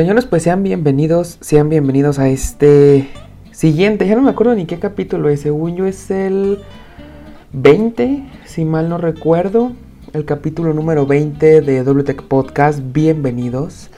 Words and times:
Señores, 0.00 0.24
pues 0.24 0.42
sean 0.42 0.62
bienvenidos, 0.62 1.36
sean 1.42 1.68
bienvenidos 1.68 2.18
a 2.18 2.30
este 2.30 3.10
siguiente, 3.50 4.06
ya 4.06 4.16
no 4.16 4.22
me 4.22 4.30
acuerdo 4.30 4.54
ni 4.54 4.64
qué 4.64 4.78
capítulo 4.78 5.28
es, 5.28 5.40
según 5.40 5.76
yo 5.76 5.84
es 5.84 6.10
el 6.10 6.58
20, 7.52 8.24
si 8.46 8.64
mal 8.64 8.88
no 8.88 8.96
recuerdo, 8.96 9.72
el 10.14 10.24
capítulo 10.24 10.72
número 10.72 11.04
20 11.04 11.60
de 11.60 11.82
WTEC 11.82 12.22
Podcast, 12.22 12.80
bienvenidos. 12.82 13.90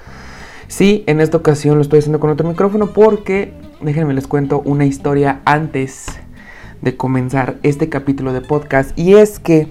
Sí, 0.66 1.04
en 1.06 1.20
esta 1.20 1.36
ocasión 1.36 1.76
lo 1.76 1.82
estoy 1.82 2.00
haciendo 2.00 2.18
con 2.18 2.30
otro 2.30 2.48
micrófono 2.48 2.92
porque, 2.92 3.54
déjenme 3.80 4.12
les 4.12 4.26
cuento 4.26 4.60
una 4.64 4.86
historia 4.86 5.40
antes 5.44 6.06
de 6.80 6.96
comenzar 6.96 7.58
este 7.62 7.88
capítulo 7.88 8.32
de 8.32 8.40
podcast 8.40 8.98
y 8.98 9.14
es 9.14 9.38
que 9.38 9.68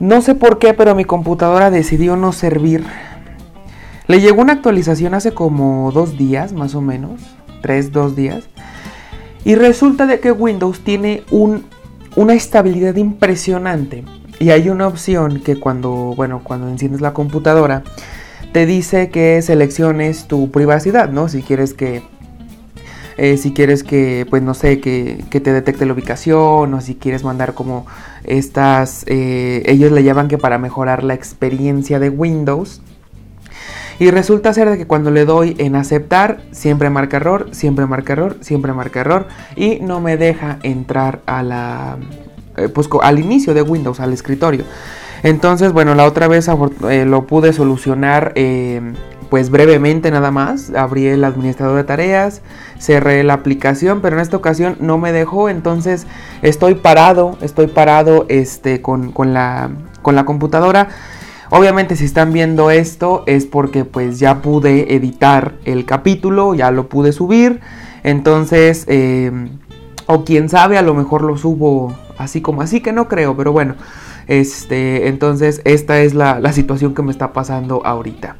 no 0.00 0.22
sé 0.22 0.34
por 0.34 0.58
qué, 0.58 0.72
pero 0.72 0.94
mi 0.94 1.04
computadora 1.04 1.70
decidió 1.70 2.16
no 2.16 2.32
servir 2.32 2.86
le 4.08 4.20
llegó 4.20 4.40
una 4.40 4.54
actualización 4.54 5.14
hace 5.14 5.32
como 5.32 5.92
dos 5.92 6.16
días, 6.16 6.54
más 6.54 6.74
o 6.74 6.80
menos, 6.80 7.20
tres, 7.60 7.92
dos 7.92 8.16
días. 8.16 8.44
Y 9.44 9.54
resulta 9.54 10.06
de 10.06 10.18
que 10.18 10.32
Windows 10.32 10.80
tiene 10.80 11.22
un, 11.30 11.64
una 12.16 12.32
estabilidad 12.32 12.96
impresionante. 12.96 14.04
Y 14.40 14.50
hay 14.50 14.70
una 14.70 14.86
opción 14.86 15.40
que 15.40 15.60
cuando, 15.60 16.14
bueno, 16.16 16.40
cuando 16.42 16.68
enciendes 16.68 17.02
la 17.02 17.12
computadora, 17.12 17.82
te 18.52 18.66
dice 18.66 19.10
que 19.10 19.42
selecciones 19.42 20.26
tu 20.26 20.50
privacidad, 20.50 21.10
¿no? 21.10 21.28
Si 21.28 21.42
quieres 21.42 21.74
que, 21.74 22.02
eh, 23.18 23.36
si 23.36 23.52
quieres 23.52 23.82
que, 23.82 24.26
pues 24.30 24.42
no 24.42 24.54
sé, 24.54 24.80
que, 24.80 25.22
te 25.28 25.52
detecte 25.52 25.84
la 25.84 25.92
ubicación 25.92 26.72
o 26.72 26.80
si 26.80 26.94
quieres 26.94 27.24
mandar 27.24 27.52
como 27.52 27.84
estas, 28.24 29.04
eh, 29.06 29.64
ellos 29.66 29.92
le 29.92 30.02
llaman 30.02 30.28
que 30.28 30.38
para 30.38 30.56
mejorar 30.56 31.04
la 31.04 31.14
experiencia 31.14 31.98
de 31.98 32.08
Windows, 32.08 32.80
y 33.98 34.10
resulta 34.10 34.52
ser 34.52 34.70
de 34.70 34.78
que 34.78 34.86
cuando 34.86 35.10
le 35.10 35.24
doy 35.24 35.56
en 35.58 35.74
aceptar, 35.74 36.40
siempre 36.52 36.88
marca 36.88 37.16
error, 37.16 37.48
siempre 37.50 37.86
marca 37.86 38.12
error, 38.12 38.36
siempre 38.40 38.72
marca 38.72 39.00
error. 39.00 39.26
Y 39.56 39.80
no 39.80 40.00
me 40.00 40.16
deja 40.16 40.58
entrar 40.62 41.20
a 41.26 41.42
la, 41.42 41.98
eh, 42.56 42.68
pues, 42.68 42.88
al 43.02 43.18
inicio 43.18 43.54
de 43.54 43.62
Windows, 43.62 43.98
al 43.98 44.12
escritorio. 44.12 44.64
Entonces, 45.24 45.72
bueno, 45.72 45.96
la 45.96 46.04
otra 46.04 46.28
vez 46.28 46.48
eh, 46.88 47.04
lo 47.04 47.26
pude 47.26 47.52
solucionar 47.52 48.32
em, 48.36 48.94
pues 49.30 49.50
brevemente 49.50 50.12
nada 50.12 50.30
más. 50.30 50.70
Abrí 50.70 51.06
el 51.06 51.24
administrador 51.24 51.76
de 51.76 51.82
tareas, 51.82 52.42
cerré 52.78 53.24
la 53.24 53.34
aplicación, 53.34 54.00
pero 54.00 54.14
en 54.14 54.22
esta 54.22 54.36
ocasión 54.36 54.76
no 54.78 54.96
me 54.98 55.10
dejó. 55.10 55.48
Entonces 55.48 56.06
estoy 56.42 56.76
parado, 56.76 57.36
estoy 57.40 57.66
parado 57.66 58.26
este, 58.28 58.80
con, 58.80 59.10
con, 59.10 59.34
la, 59.34 59.70
con 60.02 60.14
la 60.14 60.24
computadora 60.24 60.88
Obviamente 61.50 61.96
si 61.96 62.04
están 62.04 62.32
viendo 62.32 62.70
esto 62.70 63.24
es 63.26 63.46
porque 63.46 63.84
pues 63.84 64.18
ya 64.18 64.42
pude 64.42 64.94
editar 64.94 65.54
el 65.64 65.86
capítulo, 65.86 66.54
ya 66.54 66.70
lo 66.70 66.88
pude 66.88 67.12
subir. 67.12 67.60
Entonces, 68.02 68.84
em, 68.88 69.58
o 70.06 70.24
quién 70.24 70.48
sabe, 70.48 70.78
a 70.78 70.82
lo 70.82 70.94
mejor 70.94 71.22
lo 71.22 71.36
subo 71.36 71.96
así 72.18 72.42
como 72.42 72.62
así, 72.62 72.80
que 72.80 72.92
no 72.92 73.08
creo, 73.08 73.36
pero 73.36 73.52
bueno. 73.52 73.76
Este, 74.26 75.08
entonces 75.08 75.62
esta 75.64 76.00
es 76.00 76.12
la, 76.14 76.52
situación 76.52 76.94
que 76.94 77.02
me 77.02 77.10
está 77.10 77.32
pasando 77.32 77.84
ahorita. 77.84 78.36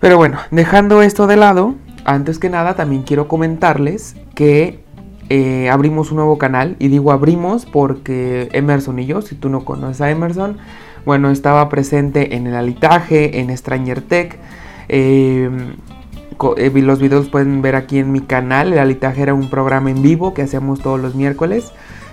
Pero 0.00 0.16
bueno, 0.16 0.38
dejando 0.50 1.02
esto 1.02 1.28
de 1.28 1.36
lado, 1.36 1.76
antes 2.04 2.40
que 2.40 2.50
nada 2.50 2.74
también 2.74 3.02
quiero 3.02 3.28
comentarles 3.28 4.16
que 4.34 4.82
eh, 5.28 5.70
abrimos 5.70 6.10
un 6.10 6.16
nuevo 6.16 6.36
canal. 6.36 6.74
Y 6.80 6.88
digo 6.88 7.12
abrimos 7.12 7.64
porque 7.64 8.48
Emerson 8.52 8.98
y 8.98 9.06
yo, 9.06 9.22
si 9.22 9.36
tú 9.36 9.48
no 9.48 9.64
conoces 9.64 10.00
a 10.00 10.10
Emerson, 10.10 10.58
bueno, 11.04 11.30
estaba 11.30 11.68
presente 11.68 12.36
en 12.36 12.46
el 12.46 12.54
alitaje, 12.54 13.40
en 13.40 13.56
Stranger 13.56 14.00
Tech. 14.02 14.38
Em, 14.88 15.76
eh, 16.56 16.70
los 16.74 17.00
videos 17.00 17.28
pueden 17.28 17.62
ver 17.62 17.76
aquí 17.76 17.98
en 17.98 18.12
mi 18.12 18.20
canal. 18.20 18.72
El 18.72 18.78
alitaje 18.78 19.22
era 19.22 19.34
un 19.34 19.48
programa 19.50 19.90
en 19.90 20.02
vivo 20.02 20.34
que 20.34 20.42
hacíamos 20.42 20.80
todos 20.80 21.00
los 21.00 21.14
miércoles, 21.14 21.72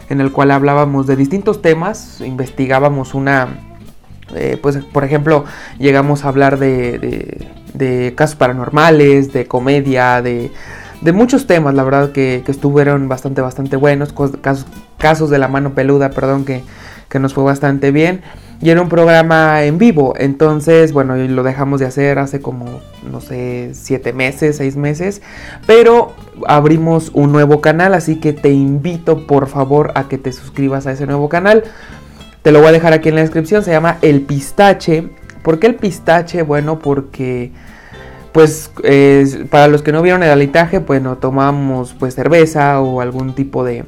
en 0.09 0.21
el 0.21 0.31
cual 0.31 0.51
hablábamos 0.51 1.07
de 1.07 1.15
distintos 1.15 1.61
temas, 1.61 2.21
investigábamos 2.21 3.13
una, 3.13 3.47
eh, 4.35 4.57
pues 4.61 4.77
por 4.77 5.03
ejemplo, 5.03 5.45
llegamos 5.77 6.25
a 6.25 6.29
hablar 6.29 6.57
de, 6.57 8.13
casos 8.15 8.35
paranormales, 8.35 9.33
de 9.33 9.45
comedia, 9.45 10.21
de, 10.21 10.51
muchos 11.13 11.47
temas, 11.47 11.75
la 11.75 11.83
verdad 11.83 12.11
que, 12.11 12.41
que, 12.45 12.51
estuvieron 12.51 13.07
bastante, 13.07 13.41
bastante 13.41 13.75
buenos, 13.75 14.13
casos, 14.97 15.29
de 15.29 15.37
la 15.37 15.47
mano 15.47 15.73
peluda, 15.73 16.09
perdón, 16.09 16.43
que 16.45 17.19
nos 17.19 17.33
fue 17.33 17.43
bastante 17.43 17.91
bien 17.91 18.21
y 18.61 18.69
era 18.69 18.81
un 18.81 18.89
programa 18.89 19.63
en 19.63 19.77
vivo. 19.77 20.13
Entonces, 20.17 20.91
bueno, 20.91 21.15
lo 21.15 21.43
dejamos 21.43 21.79
de 21.79 21.85
hacer 21.85 22.19
hace 22.19 22.41
como, 22.41 22.81
no 23.09 23.21
sé, 23.21 23.71
siete 23.73 24.11
meses, 24.11 24.57
seis 24.57 24.75
meses. 24.75 25.21
Pero 25.65 26.13
abrimos 26.47 27.11
un 27.13 27.31
nuevo 27.31 27.61
canal, 27.61 27.93
así 27.93 28.17
que 28.17 28.33
te 28.33 28.49
invito 28.49 29.25
por 29.27 29.47
favor 29.47 29.91
a 29.95 30.07
que 30.09 30.17
te 30.17 30.31
suscribas 30.31 30.87
a 30.87 30.91
ese 30.91 31.05
nuevo 31.05 31.29
canal. 31.29 31.63
Te 32.41 32.51
lo 32.51 32.59
voy 32.59 32.69
a 32.69 32.71
dejar 32.71 32.93
aquí 32.93 33.09
en 33.09 33.15
la 33.15 33.21
descripción, 33.21 33.63
se 33.63 33.71
llama 33.71 33.97
El 34.01 34.21
Pistache. 34.21 35.09
¿Por 35.43 35.59
qué 35.59 35.67
el 35.67 35.75
pistache? 35.75 36.41
Bueno, 36.41 36.79
porque 36.79 37.51
pues 38.33 38.71
para 39.49 39.67
los 39.67 39.81
que 39.81 39.91
no 39.91 40.01
vieron 40.01 40.21
el 40.21 40.29
alitaje, 40.29 40.81
pues 40.81 41.01
no 41.01 41.17
tomamos 41.17 41.95
pues 41.97 42.13
cerveza 42.15 42.81
o 42.81 43.01
algún 43.01 43.33
tipo 43.33 43.63
de, 43.63 43.85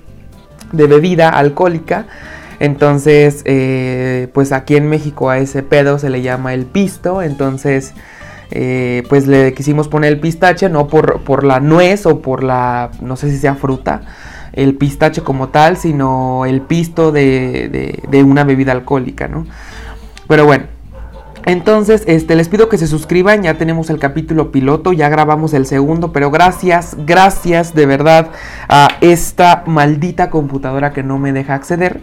de 0.72 0.88
bebida 0.88 1.30
alcohólica. 1.30 2.08
Entonces, 2.62 3.42
eh, 3.46 4.28
pues 4.36 4.52
aquí 4.52 4.76
en 4.76 4.88
México 4.88 5.32
a 5.32 5.40
ese 5.40 5.64
pedo 5.64 5.98
se 5.98 6.12
le 6.12 6.22
llama 6.22 6.54
el 6.54 6.68
pisto. 6.68 7.24
Entonces, 7.24 7.96
eh, 8.52 9.02
pues 9.10 9.26
le 9.26 9.56
quisimos 9.56 9.88
poner 9.88 10.14
el 10.14 10.20
pistache, 10.20 10.70
no 10.70 10.86
por, 10.86 11.22
por 11.22 11.44
la 11.44 11.60
nuez 11.60 12.06
o 12.06 12.22
por 12.22 12.44
la, 12.44 12.92
no 13.02 13.16
sé 13.16 13.32
si 13.32 13.40
sea 13.40 13.56
fruta, 13.56 14.02
el 14.54 14.76
pistache 14.76 15.24
como 15.24 15.50
tal, 15.50 15.76
sino 15.76 16.46
el 16.46 16.62
pisto 16.62 17.12
de, 17.12 17.98
de, 18.08 18.24
una 18.24 18.44
bebida 18.44 18.74
alcohólica, 18.74 19.28
¿no? 19.28 19.48
Pero 20.28 20.46
bueno. 20.46 20.66
Entonces, 21.48 22.04
este, 22.06 22.36
les 22.36 22.48
pido 22.48 22.70
que 22.70 22.78
se 22.78 22.86
suscriban, 22.86 23.42
ya 23.42 23.56
tenemos 23.56 23.90
el 23.90 23.98
capítulo 23.98 24.52
piloto, 24.52 24.94
ya 24.94 25.10
grabamos 25.10 25.56
el 25.56 25.66
segundo, 25.66 26.12
pero 26.12 26.30
gracias, 26.30 26.96
gracias 27.08 27.74
de 27.74 27.88
verdad 27.88 28.30
a 28.70 28.88
esta 29.02 29.64
maldita 29.66 30.30
computadora 30.30 30.94
que 30.94 31.02
no 31.02 31.18
me 31.18 31.34
deja 31.34 31.56
acceder 31.56 32.00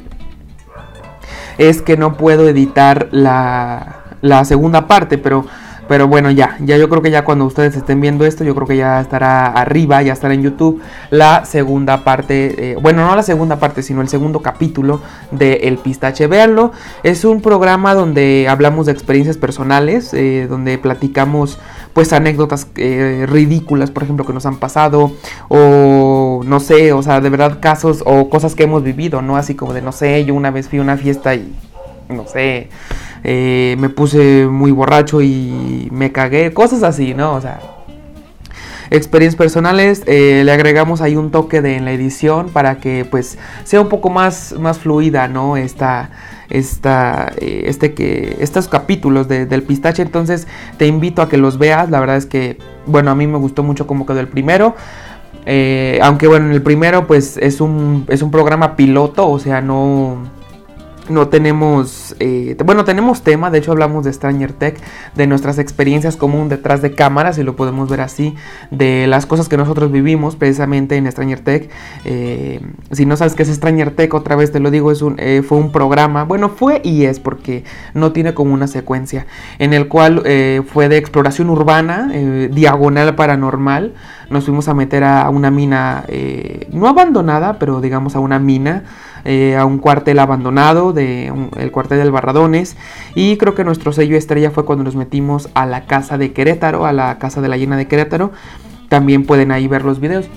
es 1.59 1.83
que 1.83 1.97
no 1.97 2.17
puedo 2.17 2.49
editar 2.49 3.09
la, 3.11 4.05
la 4.23 4.45
segunda 4.45 4.87
parte, 4.87 5.19
pero 5.19 5.45
pero 5.89 6.07
bueno, 6.07 6.31
ya, 6.31 6.57
ya 6.61 6.77
yo 6.77 6.89
creo 6.91 7.01
que 7.01 7.11
ya 7.11 7.25
cuando 7.25 7.47
ustedes 7.47 7.75
estén 7.75 8.01
viendo 8.01 8.27
esto, 8.27 8.45
yo 8.45 8.55
creo 8.55 8.67
que 8.67 8.77
ya 8.77 9.01
estará 9.01 9.47
arriba, 9.47 10.03
ya 10.03 10.13
estará 10.13 10.35
en 10.35 10.43
YouTube 10.43 10.83
la 11.11 11.47
segunda 11.47 12.05
parte, 12.05 12.73
eh, 12.73 12.77
bueno, 12.81 13.07
no 13.07 13.17
la 13.17 13.23
segunda 13.23 13.57
parte, 13.57 13.83
sino 13.83 14.03
el 14.03 14.09
segundo 14.09 14.41
capítulo 14.41 15.01
de 15.31 15.55
El 15.65 15.79
Pistache. 15.79 16.27
Véanlo, 16.27 16.73
es 17.03 17.25
un 17.25 17.41
programa 17.41 17.95
donde 17.95 18.47
hablamos 18.49 18.85
de 18.85 18.93
experiencias 18.93 19.39
personales, 19.39 20.13
eh, 20.13 20.47
donde 20.49 20.77
platicamos 20.77 21.59
pues 21.99 22.13
anécdotas 22.13 22.69
eh, 22.77 23.27
ridículas, 23.29 23.91
por 23.91 24.05
ejemplo, 24.05 24.25
que 24.25 24.33
nos 24.33 24.47
han 24.47 24.59
pasado, 24.59 25.11
o 25.49 26.43
no 26.47 26.61
sé, 26.61 26.93
o 26.93 27.03
sea, 27.03 27.21
de 27.21 27.29
verdad 27.29 27.59
casos 27.61 28.05
o 28.07 28.31
cosas 28.31 28.55
que 28.55 28.63
hemos 28.63 28.85
vivido, 28.85 29.21
¿no? 29.21 29.37
Así 29.37 29.57
como 29.57 29.75
de, 29.75 29.83
no 29.83 29.91
sé, 29.91 30.25
yo 30.25 30.37
una 30.37 30.53
vez 30.53 30.69
fui 30.69 30.79
a 30.79 30.83
una 30.83 30.97
fiesta 30.97 31.35
y, 31.35 31.53
no 32.09 32.25
sé, 32.29 32.69
eh, 33.25 33.75
me 33.81 33.89
puse 33.89 34.47
muy 34.47 34.71
borracho 34.71 35.23
y 35.23 35.89
me 35.91 36.13
cagué, 36.13 36.55
cosas 36.55 36.85
así, 36.85 37.15
¿no? 37.15 37.35
O 37.35 37.41
sea, 37.41 37.59
experiencias 38.91 39.37
personales, 39.37 40.05
eh, 40.07 40.43
le 40.45 40.53
agregamos 40.53 41.01
ahí 41.01 41.17
un 41.17 41.33
toque 41.33 41.63
de 41.63 41.75
en 41.75 41.85
la 41.85 41.91
edición 41.91 42.51
para 42.51 42.79
que 42.79 43.07
pues 43.11 43.39
sea 43.65 43.81
un 43.81 43.89
poco 43.89 44.09
más, 44.09 44.55
más 44.57 44.79
fluida, 44.79 45.27
¿no? 45.27 45.57
Esta, 45.57 46.11
esta, 46.51 47.33
eh, 47.39 47.65
este 47.67 47.95
que, 47.95 48.37
estos 48.41 48.69
capítulos 48.69 49.29
del 49.29 49.63
pistache, 49.63 50.03
entonces 50.03 50.47
te 50.77 50.87
invito 50.87 51.23
a 51.23 51.29
que 51.29 51.37
los 51.37 51.59
veas, 51.59 51.91
la 51.91 52.01
verdad 52.01 52.17
es 52.17 52.27
que, 52.27 52.59
bueno, 52.87 53.11
a 53.11 53.15
mí 53.15 53.27
me 53.27 53.39
gustó 53.39 53.63
mucho 53.63 53.87
cómo 53.87 54.07
quedó 54.07 54.21
el 54.21 54.29
primero. 54.29 54.75
aunque 56.03 56.27
bueno, 56.27 56.47
en 56.47 56.53
el 56.53 56.63
primero 56.63 57.07
pues 57.07 57.37
es 57.39 57.61
un, 57.61 58.05
es 58.09 58.23
un 58.23 58.31
programa 58.31 58.77
piloto, 58.77 59.29
o 59.29 59.39
sea, 59.39 59.61
no, 59.61 60.19
no 61.11 61.29
tenemos, 61.29 62.15
eh, 62.21 62.57
bueno, 62.65 62.85
tenemos 62.85 63.23
tema, 63.23 63.51
de 63.51 63.59
hecho 63.59 63.73
hablamos 63.73 64.05
de 64.05 64.13
Stranger 64.13 64.53
Tech, 64.53 64.79
de 65.15 65.27
nuestras 65.27 65.59
experiencias 65.59 66.17
común 66.17 66.49
detrás 66.49 66.83
de 66.83 66.95
cámaras, 66.95 67.39
y 67.39 67.43
lo 67.43 67.57
podemos 67.57 67.89
ver 67.89 68.01
así, 68.01 68.35
de 68.71 69.07
las 69.07 69.27
cosas 69.27 69.49
que 69.49 69.57
nosotros 69.57 69.91
vivimos 69.91 70.37
precisamente 70.37 70.97
en 70.97 71.11
Stranger 71.11 71.41
Tech. 71.41 71.71
Eh, 72.05 72.61
si 72.93 73.07
no 73.07 73.17
sabes 73.17 73.35
qué 73.35 73.43
es 73.43 73.49
Stranger 73.49 73.91
Tech, 73.91 74.13
otra 74.15 74.37
vez 74.37 74.53
te 74.53 74.61
lo 74.61 74.71
digo, 74.71 74.93
es 74.93 75.03
un, 75.03 75.17
eh, 75.19 75.43
fue 75.47 75.59
un 75.59 75.73
programa, 75.73 76.25
bueno, 76.25 76.49
fue 76.49 76.81
y 76.85 77.05
es 77.05 77.21
porque 77.21 77.65
no 77.95 78.13
tiene 78.13 78.35
como 78.35 78.55
una 78.55 78.67
secuencia, 78.67 79.27
en 79.59 79.73
el 79.73 79.89
cual 79.89 80.23
fue 80.67 80.89
de 80.89 80.97
exploración 80.97 81.51
urbana, 81.51 82.11
diagonal 82.51 83.15
paranormal, 83.15 83.95
nos 84.31 84.45
fuimos 84.45 84.69
a 84.69 84.75
meter 84.75 85.05
a 85.05 85.29
una 85.31 85.51
mina, 85.51 86.05
no 86.73 86.89
abandonada, 86.89 87.59
pero 87.59 87.81
digamos 87.81 88.17
a 88.17 88.21
una 88.21 88.39
mina, 88.39 88.85
eh, 89.31 89.57
a 89.57 89.67
un 89.67 89.77
cuartel 89.77 90.19
abandonado, 90.21 90.95
de 90.95 91.31
el 91.59 91.71
cuartel 91.71 91.99
del 91.99 92.11
Barradones. 92.11 92.79
Y 93.15 93.37
creo 93.37 93.55
que 93.55 93.63
nuestro 93.63 93.93
sello 93.93 94.17
estrella 94.17 94.51
fue 94.51 94.65
cuando 94.65 94.85
nos 94.85 94.97
metimos 94.97 95.51
a 95.53 95.67
la 95.67 95.85
casa 95.85 96.17
de 96.17 96.33
Querétaro, 96.33 96.87
a 96.87 96.95
la 96.95 97.19
casa 97.19 97.43
de 97.43 97.49
la 97.49 97.59
llena 97.59 97.77
de 97.77 97.87
Querétaro. 97.87 98.33
También 98.89 99.27
pueden 99.27 99.53
ahí 99.53 99.69
ver 99.69 99.85
los 99.85 100.01
videos. 100.01 100.31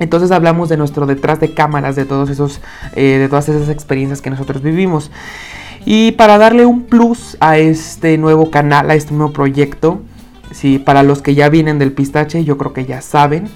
Entonces 0.00 0.32
hablamos 0.32 0.68
de 0.68 0.76
nuestro 0.76 1.06
detrás 1.06 1.40
de 1.40 1.54
cámaras, 1.54 1.96
de 1.96 2.04
todos 2.04 2.28
esos, 2.28 2.60
eh, 2.94 3.16
de 3.18 3.28
todas 3.30 3.48
esas 3.48 3.70
experiencias 3.70 4.20
que 4.20 4.28
nosotros 4.28 4.62
vivimos. 4.62 5.10
Y 5.86 6.12
para 6.12 6.36
darle 6.36 6.66
un 6.66 6.82
plus 6.82 7.38
a 7.40 7.56
este 7.56 8.18
nuevo 8.18 8.50
canal, 8.50 8.90
a 8.90 8.94
este 8.96 9.14
nuevo 9.14 9.32
proyecto, 9.32 10.02
sí, 10.50 10.78
para 10.78 11.02
los 11.02 11.22
que 11.22 11.34
ya 11.34 11.48
vienen 11.48 11.78
del 11.78 11.92
pistache, 11.92 12.44
yo 12.44 12.58
creo 12.58 12.74
que 12.74 12.84
ya 12.84 13.00
saben. 13.00 13.48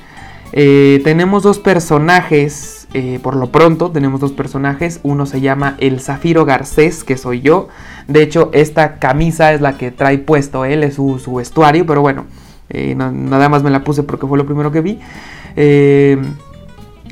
Eh, 0.52 1.02
tenemos 1.04 1.42
dos 1.42 1.58
personajes, 1.58 2.73
eh, 2.94 3.20
por 3.22 3.36
lo 3.36 3.50
pronto 3.50 3.90
tenemos 3.90 4.20
dos 4.20 4.32
personajes. 4.32 5.00
Uno 5.02 5.26
se 5.26 5.40
llama 5.40 5.76
el 5.78 6.00
Zafiro 6.00 6.44
Garcés, 6.44 7.04
que 7.04 7.16
soy 7.16 7.42
yo. 7.42 7.68
De 8.08 8.22
hecho, 8.22 8.50
esta 8.52 8.98
camisa 8.98 9.52
es 9.52 9.60
la 9.60 9.76
que 9.76 9.90
trae 9.90 10.18
puesto 10.18 10.64
él, 10.64 10.82
es 10.82 10.94
su, 10.94 11.18
su 11.18 11.34
vestuario, 11.34 11.84
pero 11.86 12.00
bueno, 12.00 12.24
nada 12.72 13.48
más 13.48 13.62
me 13.62 13.70
la 13.70 13.84
puse 13.84 14.02
porque 14.02 14.26
fue 14.26 14.38
lo 14.38 14.46
primero 14.46 14.72
que 14.72 14.80
vi. 14.80 15.00
Eh, 15.56 16.18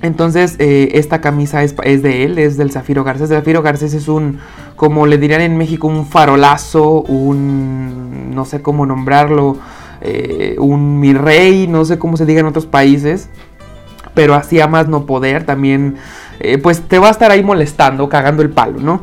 entonces, 0.02 0.56
eh, 0.58 0.90
esta 0.94 1.20
camisa 1.20 1.62
es, 1.62 1.76
de 1.76 2.24
él, 2.24 2.38
es 2.38 2.56
del 2.56 2.72
Zafiro 2.72 3.04
Garcés. 3.04 3.28
Zafiro 3.28 3.62
Garcés 3.62 3.94
es 3.94 4.08
un, 4.08 4.40
como 4.74 5.06
le 5.06 5.16
dirían 5.16 5.40
en 5.40 5.56
México, 5.56 5.86
un 5.86 6.06
farolazo, 6.06 7.02
un, 7.02 8.34
no 8.34 8.44
sé 8.44 8.62
cómo 8.62 8.84
nombrarlo, 8.84 9.58
eh, 10.00 10.56
un 10.58 10.98
mi 10.98 11.14
rey, 11.14 11.68
no 11.68 11.84
sé 11.84 12.00
cómo 12.00 12.16
se 12.16 12.26
diga 12.26 12.40
en 12.40 12.46
otros 12.46 12.66
países. 12.66 13.28
Pero 14.14 14.34
así 14.34 14.60
a 14.60 14.66
más 14.66 14.88
no 14.88 15.06
poder, 15.06 15.44
también, 15.44 15.96
pues 16.62 16.82
te 16.82 16.98
va 16.98 17.08
a 17.08 17.10
estar 17.10 17.30
ahí 17.30 17.42
molestando, 17.42 18.08
cagando 18.08 18.42
el 18.42 18.50
palo, 18.50 18.78
¿no? 18.80 19.02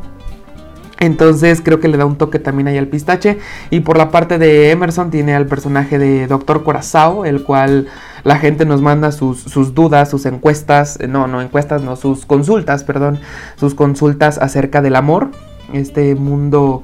Entonces 1.00 1.62
creo 1.64 1.80
que 1.80 1.88
le 1.88 1.98
da 1.98 2.06
un 2.06 2.18
toque 2.18 2.40
también 2.40 2.68
ahí 2.68 2.78
al 2.78 2.88
pistache. 2.88 3.40
Y 3.70 3.80
por 3.82 3.98
la 3.98 4.12
parte 4.12 4.38
de 4.38 4.72
Emerson 4.72 5.10
tiene 5.12 5.34
al 5.34 5.46
personaje 5.46 5.98
de 5.98 6.28
Doctor 6.28 6.64
Corazao, 6.64 7.26
el 7.26 7.44
cual 7.44 7.88
la 8.24 8.38
gente 8.38 8.66
nos 8.66 8.82
manda 8.82 9.12
sus, 9.12 9.74
dudas, 9.74 10.10
sus 10.10 10.26
encuestas, 10.26 11.00
eh, 11.00 11.08
no, 11.08 11.28
no 11.28 11.42
encuestas, 11.42 11.82
no, 11.82 11.96
sus 11.96 12.26
consultas, 12.26 12.84
perdón, 12.84 13.20
sus 13.56 13.76
consultas 13.76 14.38
acerca 14.38 14.82
del 14.82 14.98
amor, 14.98 15.32
este 15.72 16.16
mundo 16.16 16.84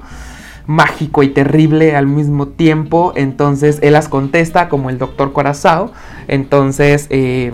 mágico 0.66 1.22
y 1.22 1.30
terrible 1.30 1.96
al 1.98 2.08
mismo 2.08 2.48
tiempo. 2.48 3.12
Entonces 3.18 3.80
él 3.82 3.94
las 3.94 4.08
contesta 4.08 4.70
como 4.70 4.90
el 4.90 4.98
doctor 4.98 5.34
Corazao. 5.34 5.92
Entonces 6.30 7.08
eh, 7.10 7.52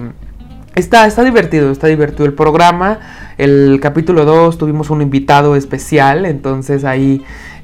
está, 0.76 1.06
está 1.06 1.24
divertido, 1.24 1.72
está 1.72 1.88
divertido 1.88 2.26
el 2.26 2.34
programa. 2.34 3.00
El 3.38 3.80
capítulo 3.82 4.26
2 4.26 4.58
tuvimos 4.58 4.90
un 4.90 5.02
invitado 5.02 5.56
especial, 5.56 6.26
entonces 6.26 6.84
ahí 6.84 7.24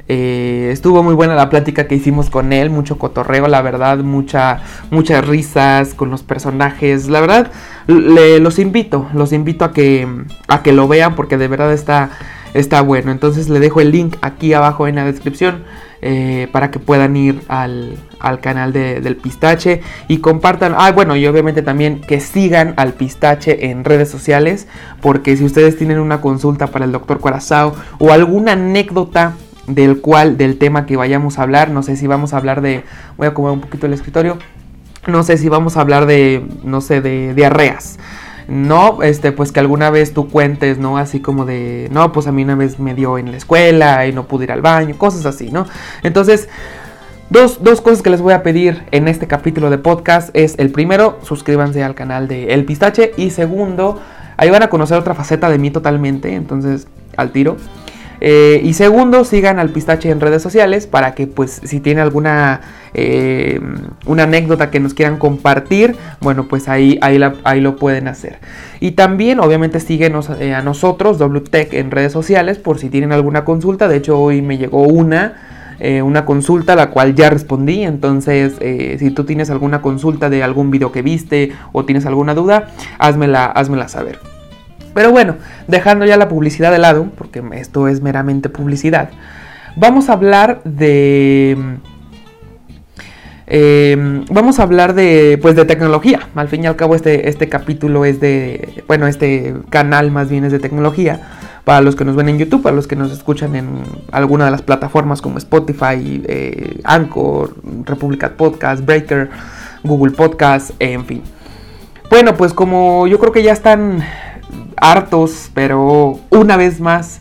eh, 0.10 0.70
estuvo 0.72 1.04
muy 1.04 1.14
buena 1.14 1.36
la 1.36 1.50
plática 1.50 1.88
que 1.88 1.96
hicimos 1.96 2.30
con 2.30 2.54
él, 2.54 2.70
mucho 2.70 2.98
cotorreo, 2.98 3.48
la 3.48 3.62
verdad, 3.62 4.00
mucha, 4.00 4.62
muchas 4.90 5.28
risas 5.28 5.94
con 5.94 6.10
los 6.10 6.24
personajes. 6.24 7.10
La 7.10 7.22
verdad, 7.22 7.52
los 7.88 8.60
invito, 8.60 9.08
los 9.14 9.34
invito 9.34 9.66
a 9.66 9.74
que, 9.74 10.08
a 10.48 10.64
que 10.64 10.72
lo 10.72 10.88
vean 10.88 11.16
porque 11.16 11.38
de 11.38 11.48
verdad 11.48 11.74
está, 11.74 12.12
está 12.54 12.82
bueno. 12.82 13.12
Entonces 13.12 13.50
le 13.50 13.60
dejo 13.60 13.82
el 13.82 13.92
link 13.92 14.16
aquí 14.22 14.54
abajo 14.54 14.88
en 14.88 14.96
la 14.96 15.06
descripción 15.06 15.64
eh, 16.10 16.48
para 16.54 16.72
que 16.72 16.80
puedan 16.80 17.18
ir 17.18 17.42
al, 17.50 17.98
canal 18.40 18.72
del 18.72 19.18
pistache 19.18 19.82
y 20.08 20.20
compartan. 20.20 20.74
Ah, 20.78 20.94
bueno, 20.94 21.18
y 21.18 21.28
obviamente 21.28 21.62
también 21.62 22.00
que 22.00 22.22
sigan 22.22 22.76
al 22.78 22.94
pistache 22.94 23.70
en 23.72 23.84
redes 23.84 24.10
sociales 24.10 24.70
porque 25.02 25.36
si 25.36 25.44
ustedes 25.44 25.78
tienen 25.78 26.00
una 26.00 26.22
consulta 26.22 26.68
para 26.68 26.86
el 26.86 26.94
doctor 26.94 27.20
Corazao 27.20 27.76
o 28.00 28.14
alguna 28.14 28.54
anécdota 28.54 29.34
del 29.68 30.00
cual, 30.00 30.38
del 30.38 30.58
tema 30.58 30.86
que 30.86 30.96
vayamos 30.96 31.40
a 31.40 31.44
hablar. 31.44 31.72
No 31.72 31.84
sé 31.84 31.98
si 31.98 32.08
vamos 32.08 32.34
a 32.34 32.38
hablar 32.38 32.62
de, 32.62 32.86
voy 33.18 33.28
a 33.28 33.34
comer 33.34 33.52
un 33.52 33.60
poquito 33.60 33.86
el 33.86 33.92
escritorio. 33.92 34.38
No 35.08 35.24
sé 35.24 35.38
si 35.38 35.50
vamos 35.50 35.76
a 35.76 35.82
hablar 35.82 36.06
de, 36.06 36.48
no 36.64 36.80
sé, 36.80 37.02
de 37.02 37.34
diarreas. 37.34 38.00
No, 38.48 39.04
este, 39.04 39.34
pues 39.34 39.52
que 39.52 39.60
alguna 39.60 39.90
vez 39.90 40.14
tú 40.14 40.30
cuentes, 40.30 40.78
¿no? 40.78 40.98
Así 40.98 41.20
como 41.20 41.46
de, 41.46 41.90
no, 41.92 42.14
pues 42.14 42.28
a 42.28 42.32
mí 42.32 42.44
una 42.44 42.56
vez 42.56 42.80
me 42.80 42.96
dio 42.96 43.18
en 43.18 43.32
la 43.32 43.38
escuela 43.38 44.08
y 44.08 44.14
no 44.14 44.26
pude 44.28 44.46
ir 44.46 44.52
al 44.54 44.62
baño, 44.62 44.98
cosas 44.98 45.26
así, 45.26 45.52
¿no? 45.52 45.66
Entonces, 46.04 46.48
Dos, 47.30 47.62
dos, 47.62 47.82
cosas 47.82 48.02
que 48.02 48.10
les 48.10 48.22
voy 48.22 48.32
a 48.32 48.42
pedir 48.42 48.86
en 48.92 49.10
este 49.10 49.28
capítulo 49.28 49.70
de 49.70 49.78
podcast 49.78 50.30
es 50.34 50.58
el 50.60 50.72
primero, 50.72 51.20
suscríbanse 51.24 51.84
al 51.84 51.94
canal 51.94 52.30
de 52.30 52.54
El 52.54 52.64
Pistache 52.64 53.12
y 53.18 53.32
segundo, 53.32 54.00
ahí 54.38 54.50
van 54.50 54.64
a 54.64 54.70
conocer 54.70 54.98
otra 54.98 55.14
faceta 55.14 55.50
de 55.50 55.58
mí 55.58 55.70
totalmente, 55.70 56.34
entonces 56.36 56.88
al 57.18 57.32
tiro. 57.34 57.58
Eh, 58.22 58.62
y 58.64 58.74
segundo, 58.74 59.24
sigan 59.24 59.60
al 59.60 59.70
pistache 59.70 60.10
en 60.10 60.20
redes 60.20 60.42
sociales 60.42 60.88
para 60.88 61.14
que 61.14 61.28
pues 61.28 61.62
si 61.64 61.80
tienen 61.80 62.04
alguna 62.04 62.62
eh, 62.94 63.60
una 64.06 64.24
anécdota 64.24 64.72
que 64.72 64.80
nos 64.80 64.94
quieran 64.94 65.18
compartir, 65.18 65.96
bueno 66.22 66.48
pues 66.48 66.68
ahí, 66.68 66.98
ahí, 67.02 67.20
ahí 67.44 67.62
lo 67.62 67.76
pueden 67.76 68.08
hacer. 68.08 68.40
Y 68.80 68.92
también 68.92 69.40
obviamente 69.40 69.80
síguenos 69.80 70.30
eh, 70.40 70.54
a 70.54 70.62
nosotros, 70.62 71.20
WTech 71.20 71.74
en 71.74 71.92
redes 71.92 72.12
sociales 72.12 72.58
por 72.58 72.80
si 72.80 72.90
tienen 72.90 73.12
alguna 73.12 73.46
consulta. 73.46 73.88
De 73.88 73.98
hecho 73.98 74.20
hoy 74.20 74.42
me 74.42 74.58
llegó 74.58 74.84
una. 74.84 75.44
una 76.04 76.26
consulta 76.26 76.76
la 76.76 76.90
cual 76.90 77.14
ya 77.14 77.30
respondí. 77.30 77.84
Entonces, 77.84 78.54
si 79.00 79.12
tú 79.12 79.26
tienes 79.26 79.52
alguna 79.52 79.80
consulta 79.84 80.28
de 80.28 80.42
algún 80.42 80.72
video 80.72 80.92
que 80.92 81.04
viste 81.04 81.52
o 81.72 81.86
tienes 81.86 82.08
alguna 82.08 82.34
duda, 82.34 82.70
házmela, 82.98 83.46
házmela 83.46 83.88
saber. 83.88 84.37
Pero 84.98 85.12
bueno, 85.12 85.36
dejando 85.68 86.08
ya 86.08 86.18
la 86.18 86.28
publicidad 86.28 86.72
de 86.72 86.80
lado, 86.80 87.12
porque 87.16 87.44
esto 87.52 87.88
es 87.88 88.02
meramente 88.02 88.50
publicidad, 88.50 89.12
vamos 89.76 90.10
a 90.10 90.14
hablar 90.14 90.60
de... 90.64 91.56
Em, 93.46 94.26
vamos 94.32 94.58
a 94.58 94.64
hablar 94.64 94.96
de, 94.96 95.38
pues, 95.40 95.56
de 95.56 95.66
tecnología. 95.66 96.22
Al 96.34 96.48
fin 96.48 96.64
y 96.64 96.66
al 96.66 96.76
cabo 96.76 96.96
este, 96.96 97.30
este 97.30 97.48
capítulo 97.48 98.06
es 98.06 98.20
de, 98.20 98.84
bueno, 98.88 99.06
este 99.06 99.58
canal 99.70 100.10
más 100.10 100.32
bien 100.32 100.46
es 100.46 100.52
de 100.52 100.58
tecnología. 100.58 101.20
Para 101.64 101.82
los 101.82 101.96
que 101.96 102.04
nos 102.04 102.16
ven 102.16 102.30
en 102.30 102.40
YouTube, 102.40 102.64
para 102.64 102.76
los 102.76 102.88
que 102.88 102.96
nos 102.96 103.12
escuchan 103.12 103.56
en 103.56 103.84
alguna 104.12 104.46
de 104.46 104.52
las 104.52 104.64
plataformas 104.64 105.22
como 105.22 105.38
Spotify, 105.38 106.24
eh, 106.26 106.82
Anchor, 106.84 107.54
Republicat 107.86 108.32
Podcast, 108.32 108.84
Breaker, 108.84 109.30
Google 109.84 110.14
Podcast, 110.14 110.72
en 110.80 111.06
fin. 111.06 111.22
Bueno, 112.10 112.34
pues 112.34 112.52
como 112.52 113.06
yo 113.06 113.20
creo 113.20 113.32
que 113.32 113.44
ya 113.44 113.52
están 113.52 114.02
hartos, 114.78 115.52
pero 115.54 116.20
una 116.30 116.58
vez 116.58 116.80
más, 116.80 117.20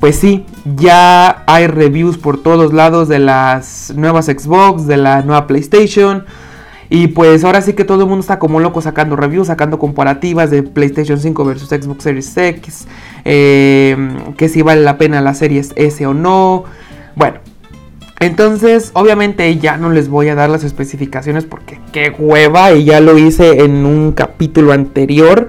pues 0.00 0.16
sí, 0.16 0.44
ya 0.76 1.42
hay 1.46 1.66
reviews 1.66 2.18
por 2.18 2.42
todos 2.42 2.72
lados 2.72 3.08
de 3.08 3.18
las 3.18 3.92
nuevas 3.96 4.26
Xbox, 4.26 4.86
de 4.86 4.96
la 4.96 5.22
nueva 5.22 5.46
PlayStation. 5.46 6.24
Y 6.92 7.08
pues 7.08 7.44
ahora 7.44 7.62
sí 7.62 7.74
que 7.74 7.84
todo 7.84 8.02
el 8.02 8.08
mundo 8.08 8.20
está 8.20 8.40
como 8.40 8.58
loco 8.58 8.80
sacando 8.80 9.14
reviews, 9.14 9.46
sacando 9.46 9.78
comparativas 9.78 10.50
de 10.50 10.64
PlayStation 10.64 11.20
5 11.20 11.44
versus 11.44 11.68
Xbox 11.68 12.02
Series 12.02 12.36
X. 12.36 12.88
Eh, 13.24 13.96
que 14.36 14.48
si 14.48 14.62
vale 14.62 14.82
la 14.82 14.98
pena 14.98 15.20
la 15.20 15.34
Series 15.34 15.72
S 15.76 16.04
o 16.04 16.14
no. 16.14 16.64
Bueno, 17.14 17.38
entonces 18.18 18.90
obviamente 18.94 19.56
ya 19.58 19.76
no 19.76 19.90
les 19.90 20.08
voy 20.08 20.28
a 20.28 20.34
dar 20.34 20.50
las 20.50 20.64
especificaciones 20.64 21.44
porque 21.44 21.78
qué 21.92 22.12
hueva 22.18 22.72
y 22.72 22.84
ya 22.84 23.00
lo 23.00 23.16
hice 23.16 23.64
en 23.64 23.86
un 23.86 24.12
capítulo 24.12 24.72
anterior 24.72 25.48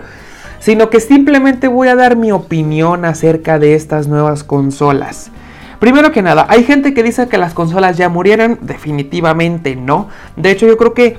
sino 0.61 0.89
que 0.89 1.01
simplemente 1.01 1.67
voy 1.67 1.89
a 1.89 1.95
dar 1.95 2.15
mi 2.15 2.31
opinión 2.31 3.03
acerca 3.03 3.59
de 3.59 3.75
estas 3.75 4.07
nuevas 4.07 4.45
consolas. 4.45 5.31
Primero 5.79 6.11
que 6.11 6.21
nada, 6.21 6.45
hay 6.47 6.63
gente 6.63 6.93
que 6.93 7.01
dice 7.01 7.27
que 7.27 7.39
las 7.39 7.55
consolas 7.55 7.97
ya 7.97 8.07
murieron, 8.07 8.59
definitivamente 8.61 9.75
no. 9.75 10.07
De 10.35 10.51
hecho, 10.51 10.67
yo 10.67 10.77
creo 10.77 10.93
que 10.93 11.17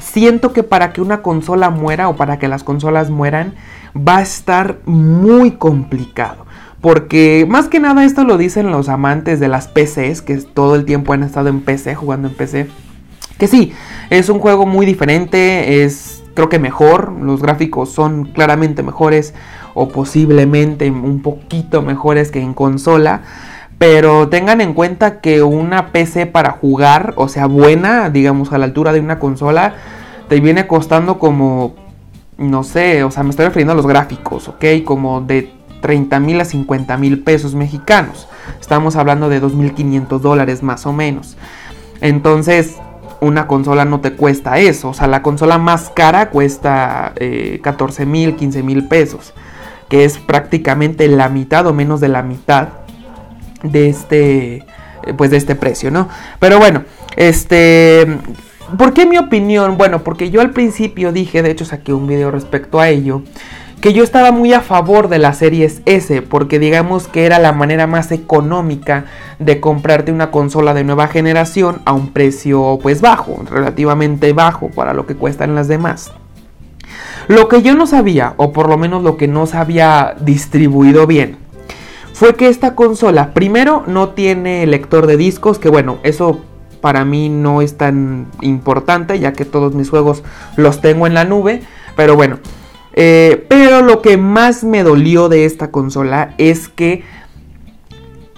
siento 0.00 0.52
que 0.52 0.62
para 0.62 0.92
que 0.92 1.00
una 1.00 1.20
consola 1.20 1.70
muera 1.70 2.08
o 2.08 2.16
para 2.16 2.38
que 2.38 2.46
las 2.46 2.62
consolas 2.62 3.10
mueran, 3.10 3.54
va 3.96 4.18
a 4.18 4.22
estar 4.22 4.78
muy 4.84 5.52
complicado. 5.52 6.46
Porque 6.80 7.46
más 7.48 7.66
que 7.66 7.80
nada 7.80 8.04
esto 8.04 8.24
lo 8.24 8.38
dicen 8.38 8.70
los 8.70 8.88
amantes 8.88 9.40
de 9.40 9.48
las 9.48 9.66
PCs, 9.66 10.22
que 10.22 10.36
todo 10.36 10.76
el 10.76 10.84
tiempo 10.84 11.12
han 11.12 11.24
estado 11.24 11.48
en 11.48 11.60
PC, 11.62 11.96
jugando 11.96 12.28
en 12.28 12.34
PC. 12.34 12.68
Que 13.38 13.48
sí, 13.48 13.72
es 14.10 14.28
un 14.28 14.38
juego 14.38 14.66
muy 14.66 14.86
diferente, 14.86 15.82
es 15.82 16.23
creo 16.34 16.48
que 16.48 16.58
mejor, 16.58 17.12
los 17.12 17.40
gráficos 17.40 17.90
son 17.90 18.24
claramente 18.26 18.82
mejores 18.82 19.34
o 19.74 19.88
posiblemente 19.88 20.90
un 20.90 21.22
poquito 21.22 21.82
mejores 21.82 22.30
que 22.30 22.40
en 22.40 22.54
consola. 22.54 23.22
Pero 23.78 24.28
tengan 24.28 24.60
en 24.60 24.72
cuenta 24.72 25.20
que 25.20 25.42
una 25.42 25.88
PC 25.88 26.26
para 26.26 26.52
jugar, 26.52 27.14
o 27.16 27.28
sea, 27.28 27.46
buena, 27.46 28.08
digamos, 28.08 28.52
a 28.52 28.58
la 28.58 28.66
altura 28.66 28.92
de 28.92 29.00
una 29.00 29.18
consola, 29.18 29.74
te 30.28 30.40
viene 30.40 30.66
costando 30.66 31.18
como, 31.18 31.74
no 32.38 32.62
sé, 32.62 33.02
o 33.04 33.10
sea, 33.10 33.24
me 33.24 33.30
estoy 33.30 33.46
refiriendo 33.46 33.72
a 33.72 33.76
los 33.76 33.86
gráficos, 33.86 34.48
¿ok? 34.48 34.64
Como 34.84 35.20
de 35.20 35.52
30 35.80 36.20
mil 36.20 36.40
a 36.40 36.44
50 36.44 36.96
mil 36.96 37.22
pesos 37.22 37.54
mexicanos. 37.54 38.28
Estamos 38.60 38.96
hablando 38.96 39.28
de 39.28 39.42
2.500 39.42 40.18
dólares 40.20 40.62
más 40.62 40.86
o 40.86 40.92
menos. 40.92 41.36
Entonces, 42.00 42.76
una 43.24 43.46
consola 43.46 43.84
no 43.84 44.00
te 44.00 44.12
cuesta 44.12 44.58
eso. 44.58 44.90
O 44.90 44.94
sea, 44.94 45.06
la 45.06 45.22
consola 45.22 45.58
más 45.58 45.90
cara 45.90 46.30
cuesta 46.30 47.12
14 47.62 48.02
eh, 48.02 48.06
mil, 48.06 48.36
15 48.36 48.62
mil 48.62 48.88
pesos. 48.88 49.34
que 49.88 50.04
es 50.04 50.18
prácticamente 50.18 51.08
la 51.08 51.28
mitad 51.28 51.66
o 51.66 51.74
menos 51.74 52.00
de 52.00 52.08
la 52.08 52.22
mitad 52.22 52.68
de 53.62 53.88
este 53.88 54.64
pues 55.18 55.30
de 55.30 55.36
este 55.36 55.54
precio, 55.54 55.90
¿no? 55.90 56.08
Pero 56.38 56.58
bueno, 56.58 56.84
este 57.16 58.06
¿por 58.78 58.92
qué 58.94 59.06
mi 59.06 59.18
opinión? 59.18 59.76
Bueno, 59.76 60.02
porque 60.02 60.30
yo 60.30 60.40
al 60.40 60.50
principio 60.50 61.12
dije, 61.12 61.42
de 61.42 61.50
hecho 61.50 61.64
saqué 61.64 61.92
un 61.92 62.06
video 62.06 62.30
respecto 62.30 62.80
a 62.80 62.88
ello, 62.88 63.22
que 63.84 63.92
yo 63.92 64.02
estaba 64.02 64.32
muy 64.32 64.54
a 64.54 64.62
favor 64.62 65.08
de 65.08 65.18
las 65.18 65.36
series 65.36 65.82
S, 65.84 66.22
porque 66.22 66.58
digamos 66.58 67.06
que 67.06 67.26
era 67.26 67.38
la 67.38 67.52
manera 67.52 67.86
más 67.86 68.12
económica 68.12 69.04
de 69.38 69.60
comprarte 69.60 70.10
una 70.10 70.30
consola 70.30 70.72
de 70.72 70.84
nueva 70.84 71.06
generación 71.06 71.82
a 71.84 71.92
un 71.92 72.10
precio 72.10 72.78
pues 72.82 73.02
bajo, 73.02 73.44
relativamente 73.50 74.32
bajo 74.32 74.70
para 74.70 74.94
lo 74.94 75.04
que 75.04 75.16
cuestan 75.16 75.54
las 75.54 75.68
demás. 75.68 76.12
Lo 77.28 77.48
que 77.48 77.60
yo 77.60 77.74
no 77.74 77.86
sabía, 77.86 78.32
o 78.38 78.54
por 78.54 78.70
lo 78.70 78.78
menos 78.78 79.02
lo 79.02 79.18
que 79.18 79.28
no 79.28 79.44
se 79.44 79.58
había 79.58 80.16
distribuido 80.18 81.06
bien, 81.06 81.36
fue 82.14 82.36
que 82.36 82.48
esta 82.48 82.74
consola 82.74 83.34
primero 83.34 83.84
no 83.86 84.08
tiene 84.08 84.66
lector 84.66 85.06
de 85.06 85.18
discos, 85.18 85.58
que 85.58 85.68
bueno, 85.68 85.98
eso 86.04 86.40
para 86.80 87.04
mí 87.04 87.28
no 87.28 87.60
es 87.60 87.76
tan 87.76 88.28
importante, 88.40 89.18
ya 89.18 89.34
que 89.34 89.44
todos 89.44 89.74
mis 89.74 89.90
juegos 89.90 90.22
los 90.56 90.80
tengo 90.80 91.06
en 91.06 91.12
la 91.12 91.26
nube, 91.26 91.60
pero 91.96 92.16
bueno, 92.16 92.38
eh, 92.94 93.44
pero 93.48 93.82
lo 93.82 94.00
que 94.00 94.16
más 94.16 94.64
me 94.64 94.82
dolió 94.82 95.28
de 95.28 95.44
esta 95.44 95.70
consola 95.70 96.34
es 96.38 96.68
que 96.68 97.02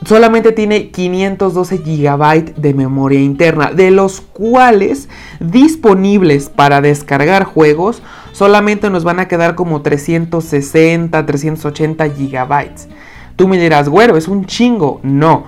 solamente 0.04 0.52
tiene 0.52 0.90
512 0.90 1.78
GB 1.78 2.54
de 2.56 2.74
memoria 2.74 3.20
interna, 3.20 3.70
de 3.72 3.90
los 3.90 4.20
cuales 4.20 5.08
disponibles 5.40 6.48
para 6.48 6.80
descargar 6.80 7.44
juegos 7.44 8.02
solamente 8.32 8.90
nos 8.90 9.02
van 9.02 9.18
a 9.18 9.28
quedar 9.28 9.54
como 9.54 9.80
360, 9.82 11.24
380 11.24 12.08
GB. 12.08 12.70
Tú 13.34 13.48
me 13.48 13.58
dirás, 13.58 13.88
güero, 13.88 14.16
es 14.16 14.28
un 14.28 14.44
chingo. 14.44 15.00
No. 15.02 15.44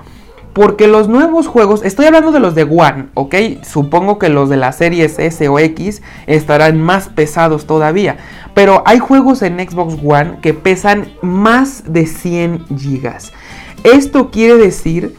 Porque 0.58 0.88
los 0.88 1.08
nuevos 1.08 1.46
juegos, 1.46 1.84
estoy 1.84 2.06
hablando 2.06 2.32
de 2.32 2.40
los 2.40 2.56
de 2.56 2.64
One, 2.64 3.10
¿ok? 3.14 3.62
Supongo 3.62 4.18
que 4.18 4.28
los 4.28 4.48
de 4.48 4.56
las 4.56 4.76
series 4.76 5.16
S 5.20 5.46
o 5.46 5.56
X 5.60 6.02
estarán 6.26 6.82
más 6.82 7.08
pesados 7.08 7.64
todavía. 7.64 8.16
Pero 8.54 8.82
hay 8.84 8.98
juegos 8.98 9.42
en 9.42 9.60
Xbox 9.60 9.94
One 10.04 10.38
que 10.42 10.54
pesan 10.54 11.12
más 11.22 11.84
de 11.92 12.06
100 12.06 12.76
gigas. 12.76 13.30
Esto 13.84 14.32
quiere 14.32 14.56
decir, 14.56 15.14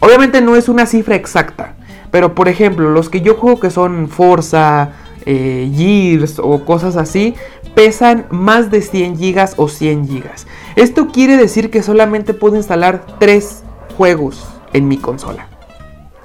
obviamente 0.00 0.40
no 0.40 0.56
es 0.56 0.70
una 0.70 0.86
cifra 0.86 1.16
exacta, 1.16 1.74
pero 2.10 2.34
por 2.34 2.48
ejemplo, 2.48 2.88
los 2.88 3.10
que 3.10 3.20
yo 3.20 3.34
juego 3.34 3.60
que 3.60 3.68
son 3.68 4.08
Forza, 4.08 4.92
eh, 5.26 5.70
Gears 5.76 6.38
o 6.38 6.64
cosas 6.64 6.96
así, 6.96 7.34
pesan 7.74 8.24
más 8.30 8.70
de 8.70 8.80
100 8.80 9.18
gigas 9.18 9.52
o 9.58 9.68
100 9.68 10.08
gigas. 10.08 10.46
Esto 10.76 11.08
quiere 11.08 11.36
decir 11.36 11.68
que 11.68 11.82
solamente 11.82 12.32
puedo 12.32 12.56
instalar 12.56 13.04
3 13.18 13.64
juegos 13.98 14.57
en 14.72 14.88
mi 14.88 14.98
consola. 14.98 15.46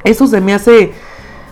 Eso 0.04 0.28
se 0.28 0.42
me 0.42 0.54
hace 0.54 0.92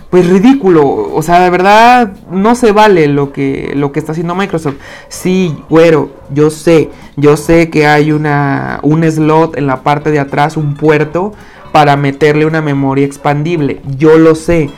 pues 0.10 0.27
ridículo, 0.27 1.10
o 1.13 1.21
sea, 1.21 1.39
de 1.39 1.50
verdad 1.50 2.12
no 2.29 2.53
se 2.55 2.74
vale 2.74 3.07
lo 3.07 3.31
que 3.31 3.71
lo 3.75 3.93
que 3.93 4.00
está 4.00 4.12
haciendo 4.12 4.36
Microsoft. 4.36 4.75
Sí, 5.07 5.55
güero, 5.69 6.12
yo 6.33 6.50
sé, 6.50 6.89
yo 7.15 7.38
sé 7.38 7.69
que 7.69 7.88
hay 7.88 8.12
una 8.12 8.79
un 8.83 9.10
slot 9.10 9.57
en 9.57 9.67
la 9.67 9.83
parte 9.83 10.12
de 10.12 10.19
atrás, 10.19 10.57
un 10.57 10.75
puerto 10.75 11.31
para 11.71 11.95
meterle 11.95 12.45
una 12.45 12.62
memoria 12.62 13.05
expandible. 13.05 13.81
Yo 13.98 14.17
lo 14.17 14.36
sé. 14.36 14.69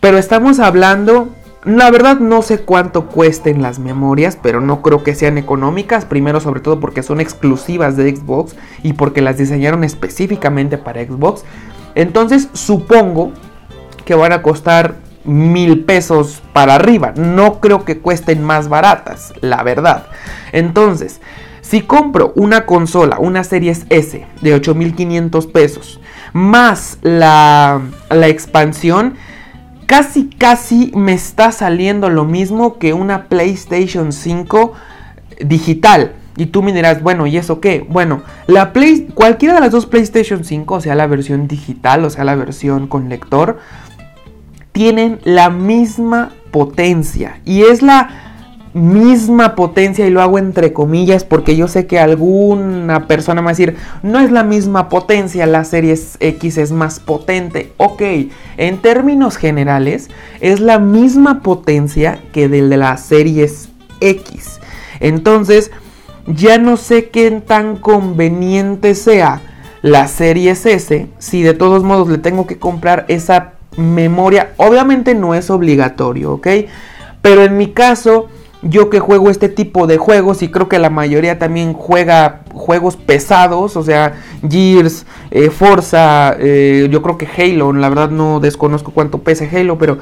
Pero 0.00 0.18
estamos 0.18 0.60
hablando 0.60 1.30
la 1.64 1.90
verdad 1.90 2.18
no 2.18 2.42
sé 2.42 2.60
cuánto 2.60 3.06
cuesten 3.06 3.62
las 3.62 3.78
memorias, 3.78 4.38
pero 4.40 4.60
no 4.60 4.80
creo 4.80 5.02
que 5.02 5.14
sean 5.14 5.38
económicas. 5.38 6.04
Primero, 6.04 6.40
sobre 6.40 6.60
todo 6.60 6.78
porque 6.78 7.02
son 7.02 7.20
exclusivas 7.20 7.96
de 7.96 8.14
Xbox 8.14 8.54
y 8.82 8.92
porque 8.92 9.22
las 9.22 9.38
diseñaron 9.38 9.82
específicamente 9.82 10.78
para 10.78 11.04
Xbox. 11.04 11.44
Entonces, 11.94 12.48
supongo 12.52 13.32
que 14.04 14.14
van 14.14 14.32
a 14.32 14.42
costar 14.42 14.96
mil 15.24 15.84
pesos 15.84 16.42
para 16.52 16.76
arriba. 16.76 17.12
No 17.16 17.60
creo 17.60 17.84
que 17.84 17.98
cuesten 17.98 18.42
más 18.42 18.68
baratas, 18.68 19.34
la 19.40 19.62
verdad. 19.64 20.06
Entonces, 20.52 21.20
si 21.60 21.82
compro 21.82 22.32
una 22.36 22.66
consola, 22.66 23.18
una 23.18 23.42
Series 23.44 23.84
S 23.90 24.26
de 24.40 24.54
8500 24.54 25.46
pesos, 25.48 26.00
más 26.32 26.98
la, 27.02 27.80
la 28.10 28.28
expansión 28.28 29.16
casi 29.88 30.28
casi 30.28 30.92
me 30.94 31.14
está 31.14 31.50
saliendo 31.50 32.10
lo 32.10 32.26
mismo 32.26 32.78
que 32.78 32.92
una 32.92 33.24
PlayStation 33.24 34.12
5 34.12 34.74
digital. 35.40 36.12
Y 36.36 36.46
tú 36.46 36.62
me 36.62 36.74
dirás, 36.74 37.02
bueno, 37.02 37.26
¿y 37.26 37.38
eso 37.38 37.60
qué? 37.60 37.86
Bueno, 37.88 38.22
la 38.46 38.74
Play, 38.74 39.08
cualquiera 39.14 39.54
de 39.54 39.60
las 39.62 39.72
dos 39.72 39.86
PlayStation 39.86 40.44
5, 40.44 40.74
o 40.74 40.80
sea 40.82 40.94
la 40.94 41.06
versión 41.06 41.48
digital, 41.48 42.04
o 42.04 42.10
sea 42.10 42.24
la 42.24 42.36
versión 42.36 42.86
con 42.86 43.08
lector, 43.08 43.58
tienen 44.72 45.20
la 45.24 45.48
misma 45.48 46.32
potencia. 46.50 47.40
Y 47.46 47.62
es 47.62 47.80
la 47.80 48.27
misma 48.78 49.54
potencia 49.54 50.06
y 50.06 50.10
lo 50.10 50.22
hago 50.22 50.38
entre 50.38 50.72
comillas 50.72 51.24
porque 51.24 51.56
yo 51.56 51.68
sé 51.68 51.86
que 51.86 51.98
alguna 51.98 53.06
persona 53.06 53.40
me 53.40 53.46
va 53.46 53.50
a 53.50 53.52
decir, 53.52 53.76
no 54.02 54.20
es 54.20 54.30
la 54.30 54.44
misma 54.44 54.88
potencia, 54.88 55.46
la 55.46 55.64
Series 55.64 56.16
X 56.20 56.58
es 56.58 56.72
más 56.72 57.00
potente. 57.00 57.72
Ok, 57.76 58.02
en 58.56 58.78
términos 58.78 59.36
generales 59.36 60.08
es 60.40 60.60
la 60.60 60.78
misma 60.78 61.42
potencia 61.42 62.18
que 62.32 62.48
del 62.48 62.70
de 62.70 62.76
la 62.76 62.96
Series 62.96 63.68
X. 64.00 64.60
Entonces, 65.00 65.70
ya 66.26 66.58
no 66.58 66.76
sé 66.76 67.08
qué 67.08 67.30
tan 67.30 67.76
conveniente 67.76 68.94
sea 68.94 69.40
la 69.82 70.08
Series 70.08 70.66
S 70.66 71.06
si 71.18 71.42
de 71.42 71.54
todos 71.54 71.84
modos 71.84 72.08
le 72.08 72.18
tengo 72.18 72.46
que 72.46 72.58
comprar 72.58 73.04
esa 73.08 73.52
memoria. 73.76 74.52
Obviamente 74.56 75.14
no 75.14 75.34
es 75.34 75.50
obligatorio, 75.50 76.34
¿ok? 76.34 76.48
Pero 77.22 77.44
en 77.44 77.56
mi 77.56 77.68
caso 77.68 78.28
yo 78.62 78.90
que 78.90 78.98
juego 78.98 79.30
este 79.30 79.48
tipo 79.48 79.86
de 79.86 79.98
juegos 79.98 80.42
y 80.42 80.50
creo 80.50 80.68
que 80.68 80.78
la 80.78 80.90
mayoría 80.90 81.38
también 81.38 81.74
juega 81.74 82.40
juegos 82.52 82.96
pesados, 82.96 83.76
o 83.76 83.82
sea, 83.82 84.14
Gears, 84.48 85.06
eh, 85.30 85.50
Forza, 85.50 86.34
eh, 86.38 86.88
yo 86.90 87.02
creo 87.02 87.18
que 87.18 87.26
Halo, 87.26 87.72
la 87.72 87.88
verdad 87.88 88.10
no 88.10 88.40
desconozco 88.40 88.92
cuánto 88.92 89.18
pese 89.18 89.48
Halo, 89.48 89.78
pero, 89.78 89.98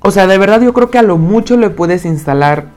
o 0.00 0.10
sea, 0.10 0.26
de 0.26 0.38
verdad 0.38 0.62
yo 0.62 0.72
creo 0.72 0.90
que 0.90 0.98
a 0.98 1.02
lo 1.02 1.18
mucho 1.18 1.56
le 1.56 1.70
puedes 1.70 2.06
instalar 2.06 2.68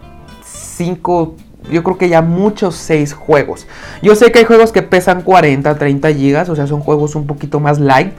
5, 0.44 1.36
yo 1.72 1.84
creo 1.84 1.98
que 1.98 2.10
ya 2.10 2.22
muchos 2.22 2.76
6 2.76 3.14
juegos. 3.14 3.68
Yo 4.02 4.16
sé 4.16 4.32
que 4.32 4.40
hay 4.40 4.46
juegos 4.46 4.72
que 4.72 4.82
pesan 4.82 5.22
40, 5.22 5.78
30 5.78 6.14
gigas, 6.14 6.50
o 6.50 6.56
sea, 6.56 6.68
son 6.68 6.82
juegos 6.82 7.16
un 7.16 7.26
poquito 7.26 7.62
más 7.62 7.80
light, 7.80 8.14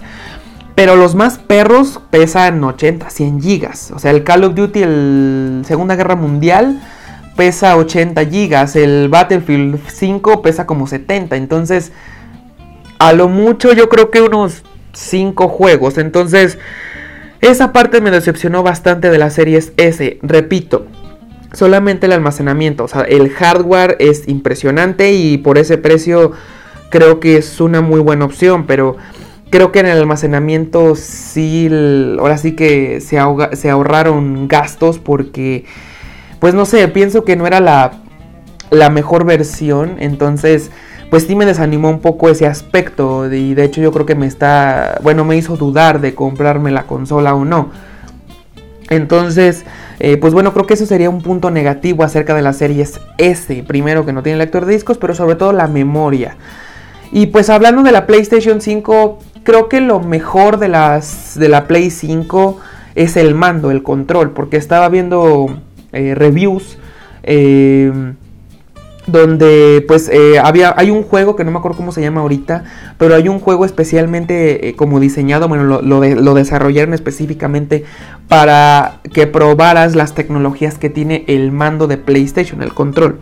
pero 0.78 0.94
los 0.94 1.16
más 1.16 1.38
perros 1.38 1.98
pesan 2.08 2.62
80, 2.62 3.10
100 3.10 3.42
gigas. 3.42 3.90
O 3.90 3.98
sea, 3.98 4.12
el 4.12 4.22
Call 4.22 4.44
of 4.44 4.54
Duty, 4.54 4.84
el 4.84 5.62
Segunda 5.66 5.96
Guerra 5.96 6.14
Mundial, 6.14 6.80
pesa 7.34 7.76
80 7.76 8.24
gigas. 8.26 8.76
El 8.76 9.08
Battlefield 9.08 9.80
5 9.88 10.40
pesa 10.40 10.66
como 10.66 10.86
70. 10.86 11.34
Entonces, 11.34 11.90
a 13.00 13.12
lo 13.12 13.28
mucho 13.28 13.72
yo 13.72 13.88
creo 13.88 14.12
que 14.12 14.20
unos 14.20 14.62
5 14.92 15.48
juegos. 15.48 15.98
Entonces, 15.98 16.60
esa 17.40 17.72
parte 17.72 18.00
me 18.00 18.12
decepcionó 18.12 18.62
bastante 18.62 19.10
de 19.10 19.18
las 19.18 19.34
series 19.34 19.72
S. 19.78 20.20
Repito, 20.22 20.86
solamente 21.54 22.06
el 22.06 22.12
almacenamiento. 22.12 22.84
O 22.84 22.88
sea, 22.88 23.02
el 23.02 23.30
hardware 23.30 23.96
es 23.98 24.28
impresionante 24.28 25.10
y 25.10 25.38
por 25.38 25.58
ese 25.58 25.76
precio 25.76 26.30
creo 26.88 27.18
que 27.18 27.36
es 27.36 27.60
una 27.60 27.80
muy 27.80 27.98
buena 27.98 28.26
opción. 28.26 28.64
Pero 28.68 28.96
Creo 29.50 29.72
que 29.72 29.80
en 29.80 29.86
el 29.86 29.98
almacenamiento 29.98 30.94
sí, 30.94 31.70
ahora 32.18 32.36
sí 32.36 32.52
que 32.52 33.00
se, 33.00 33.18
ahorraron 33.18 34.46
gastos 34.46 34.98
porque, 34.98 35.64
pues 36.38 36.54
no 36.54 36.66
sé, 36.66 36.86
pienso 36.88 37.24
que 37.24 37.34
no 37.34 37.46
era 37.46 37.60
la, 37.60 37.92
la 38.70 38.90
mejor 38.90 39.24
versión, 39.24 39.96
entonces 40.00 40.70
pues 41.10 41.24
sí 41.24 41.34
me 41.34 41.46
desanimó 41.46 41.88
un 41.88 42.00
poco 42.00 42.28
ese 42.28 42.46
aspecto 42.46 43.32
y 43.32 43.54
de 43.54 43.64
hecho 43.64 43.80
yo 43.80 43.92
creo 43.92 44.04
que 44.04 44.14
me 44.14 44.26
está, 44.26 44.98
bueno, 45.02 45.24
me 45.24 45.36
hizo 45.36 45.56
dudar 45.56 46.02
de 46.02 46.14
comprarme 46.14 46.70
la 46.70 46.82
consola 46.82 47.34
o 47.34 47.46
no. 47.46 47.70
Entonces, 48.90 49.64
eh, 50.00 50.16
pues 50.16 50.32
bueno, 50.32 50.52
creo 50.52 50.66
que 50.66 50.74
eso 50.74 50.86
sería 50.86 51.10
un 51.10 51.22
punto 51.22 51.50
negativo 51.50 52.04
acerca 52.04 52.34
de 52.34 52.42
las 52.42 52.56
series 52.56 53.00
S. 53.18 53.64
Primero 53.66 54.06
que 54.06 54.12
no 54.12 54.22
tiene 54.22 54.38
lector 54.38 54.64
de 54.64 54.74
discos, 54.74 54.98
pero 54.98 55.14
sobre 55.14 55.36
todo 55.36 55.52
la 55.52 55.66
memoria. 55.66 56.36
Y 57.10 57.26
pues 57.26 57.48
hablando 57.50 57.82
de 57.82 57.92
la 57.92 58.06
PlayStation 58.06 58.60
5, 58.60 59.18
creo 59.48 59.70
que 59.70 59.80
lo 59.80 60.00
mejor 60.00 60.58
de, 60.58 60.68
las, 60.68 61.32
de 61.38 61.48
la 61.48 61.66
Play 61.66 61.90
5 61.90 62.60
es 62.94 63.16
el 63.16 63.34
mando, 63.34 63.70
el 63.70 63.82
control, 63.82 64.32
porque 64.32 64.58
estaba 64.58 64.90
viendo 64.90 65.46
eh, 65.94 66.14
reviews 66.14 66.76
eh, 67.22 67.90
donde 69.06 69.82
pues 69.88 70.10
eh, 70.10 70.38
había, 70.38 70.74
hay 70.76 70.90
un 70.90 71.02
juego 71.02 71.34
que 71.34 71.44
no 71.44 71.50
me 71.50 71.56
acuerdo 71.60 71.78
cómo 71.78 71.92
se 71.92 72.02
llama 72.02 72.20
ahorita, 72.20 72.64
pero 72.98 73.14
hay 73.14 73.30
un 73.30 73.40
juego 73.40 73.64
especialmente 73.64 74.74
como 74.76 75.00
diseñado, 75.00 75.48
bueno, 75.48 75.64
lo, 75.64 75.80
lo, 75.80 76.34
desarrollaron 76.34 76.92
específicamente 76.92 77.84
para 78.28 79.00
que 79.14 79.26
probaras 79.26 79.96
las 79.96 80.14
tecnologías 80.14 80.76
que 80.76 80.90
tiene 80.90 81.24
el 81.26 81.52
mando 81.52 81.86
de 81.86 81.96
PlayStation, 81.96 82.62
el 82.62 82.74
control. 82.74 83.18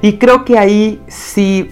Y 0.00 0.14
creo 0.14 0.44
que 0.44 0.58
ahí 0.58 1.00
sí 1.06 1.70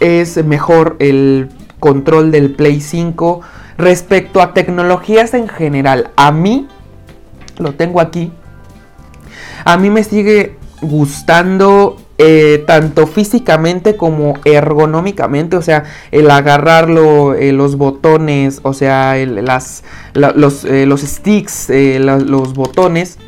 es 0.00 0.44
mejor 0.44 0.96
el 0.98 1.48
control 1.80 2.30
del 2.30 2.54
Play 2.54 2.80
5 2.80 3.40
respecto 3.76 4.40
a 4.40 4.54
tecnologías 4.54 5.34
en 5.34 5.48
general. 5.48 6.10
A 6.16 6.32
mí, 6.32 6.66
lo 7.58 7.74
tengo 7.74 8.00
aquí, 8.00 8.32
a 9.64 9.76
mí 9.76 9.90
me 9.90 10.04
sigue 10.04 10.56
gustando 10.80 11.96
eh, 12.20 12.64
tanto 12.66 13.06
físicamente 13.06 13.96
como 13.96 14.34
ergonómicamente, 14.44 15.56
o 15.56 15.62
sea, 15.62 15.84
el 16.10 16.30
agarrarlo, 16.30 17.34
eh, 17.34 17.52
los 17.52 17.76
botones, 17.76 18.60
o 18.64 18.72
sea, 18.74 19.14
las, 19.16 19.84
los, 20.14 20.64
eh, 20.64 20.84
los, 20.86 21.02
sticks, 21.02 21.70
los 21.70 22.54
botones, 22.54 23.18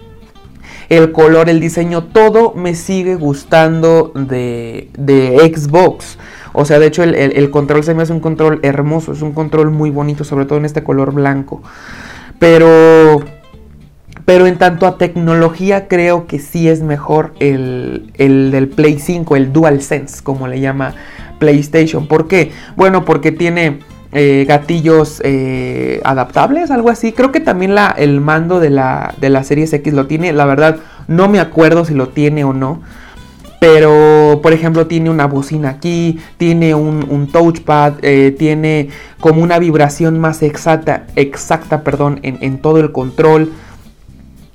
el 0.88 1.12
color, 1.12 1.48
el 1.48 1.60
diseño, 1.60 2.04
todo 2.04 2.52
me 2.54 2.74
sigue 2.74 3.14
gustando 3.14 4.10
de, 4.14 4.90
de 4.98 5.38
Xbox. 5.54 6.18
O 6.52 6.64
sea, 6.64 6.78
de 6.78 6.86
hecho 6.86 7.02
el, 7.02 7.50
control 7.50 7.84
se 7.84 7.94
me 7.94 8.02
hace 8.02 8.12
un 8.12 8.20
control 8.20 8.60
hermoso, 8.62 9.12
es 9.12 9.22
un 9.22 9.32
control 9.32 9.70
muy 9.70 9.90
bonito, 9.90 10.24
sobre 10.24 10.46
todo 10.46 10.58
en 10.58 10.64
este 10.64 10.82
color 10.82 11.12
blanco. 11.12 11.62
Pero, 12.38 13.20
pero 14.24 14.46
en 14.46 14.58
tanto 14.58 14.86
a 14.86 14.98
tecnología 14.98 15.88
creo 15.88 16.26
que 16.26 16.38
sí 16.38 16.68
es 16.68 16.82
mejor 16.82 17.34
el, 17.38 18.12
el 18.16 18.50
del 18.50 18.68
Play 18.68 18.98
5, 18.98 19.36
el 19.36 19.52
DualSense, 19.52 20.22
como 20.22 20.48
le 20.48 20.60
llama 20.60 20.94
PlayStation. 21.38 22.06
¿Por 22.06 22.28
qué? 22.28 22.52
Bueno, 22.76 23.04
porque 23.04 23.32
tiene... 23.32 23.80
Eh, 24.12 24.44
gatillos 24.48 25.22
eh, 25.24 26.00
adaptables, 26.02 26.72
algo 26.72 26.90
así. 26.90 27.12
Creo 27.12 27.30
que 27.30 27.38
también 27.38 27.76
la, 27.76 27.94
el 27.96 28.20
mando 28.20 28.58
de 28.58 28.68
la, 28.68 29.14
de 29.20 29.30
la 29.30 29.44
Series 29.44 29.72
X 29.72 29.92
lo 29.92 30.08
tiene. 30.08 30.32
La 30.32 30.46
verdad, 30.46 30.78
no 31.06 31.28
me 31.28 31.38
acuerdo 31.38 31.84
si 31.84 31.94
lo 31.94 32.08
tiene 32.08 32.42
o 32.42 32.52
no. 32.52 32.82
Pero, 33.60 34.40
por 34.42 34.54
ejemplo, 34.54 34.86
tiene 34.86 35.10
una 35.10 35.26
bocina 35.26 35.68
aquí, 35.68 36.18
tiene 36.38 36.74
un, 36.74 37.28
touchpad, 37.30 38.02
eh, 38.02 38.34
tiene 38.36 38.88
como 39.20 39.42
una 39.42 39.58
vibración 39.58 40.18
más 40.18 40.42
exacta, 40.42 41.04
exacta 41.14 41.84
perdón, 41.84 42.20
en, 42.22 42.58
todo 42.58 42.78
el 42.78 42.90
control. 42.90 43.52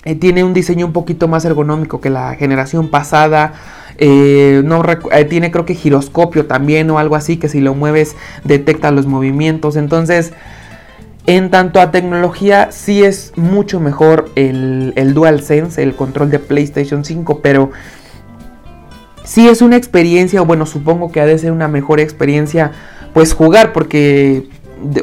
Eh, 0.05 0.15
tiene 0.15 0.43
un 0.43 0.55
diseño 0.55 0.87
un 0.87 0.91
poquito 0.91 1.27
más 1.27 1.45
ergonómico 1.45 2.01
que 2.01 2.09
la 2.09 2.33
generación 2.33 2.89
pasada. 2.89 3.53
Eh, 3.99 4.63
no 4.65 4.83
tiene 5.29 5.51
creo 5.51 5.65
que 5.65 5.75
giroscopio 5.75 6.47
también 6.47 6.89
o 6.89 6.99
algo 6.99 7.15
así 7.15 7.37
que 7.37 7.47
si 7.47 7.61
lo 7.61 7.75
mueves 7.75 8.15
detecta 8.43 8.89
los 8.89 9.05
movimientos. 9.05 9.75
Entonces, 9.75 10.33
en 11.27 11.51
tanto 11.51 11.79
a 11.79 11.91
tecnología, 11.91 12.71
sí 12.71 13.03
es 13.03 13.33
mucho 13.35 13.79
mejor 13.79 14.31
el, 14.33 14.93
el 14.95 15.13
DualSense, 15.13 15.83
el 15.83 15.95
control 15.95 16.31
de 16.31 16.39
PlayStation 16.39 17.05
5, 17.05 17.41
pero 17.43 17.69
si 19.25 19.47
es 19.47 19.61
una 19.61 19.75
experiencia, 19.75 20.41
o 20.41 20.45
bueno, 20.45 20.65
supongo 20.65 21.11
que 21.11 21.19
ha 21.19 21.25
de 21.25 21.37
ser 21.37 21.51
una 21.51 21.67
mejor 21.67 21.99
experiencia, 21.99 22.71
pues 23.13 23.33
jugar, 23.33 23.73
porque, 23.73 24.47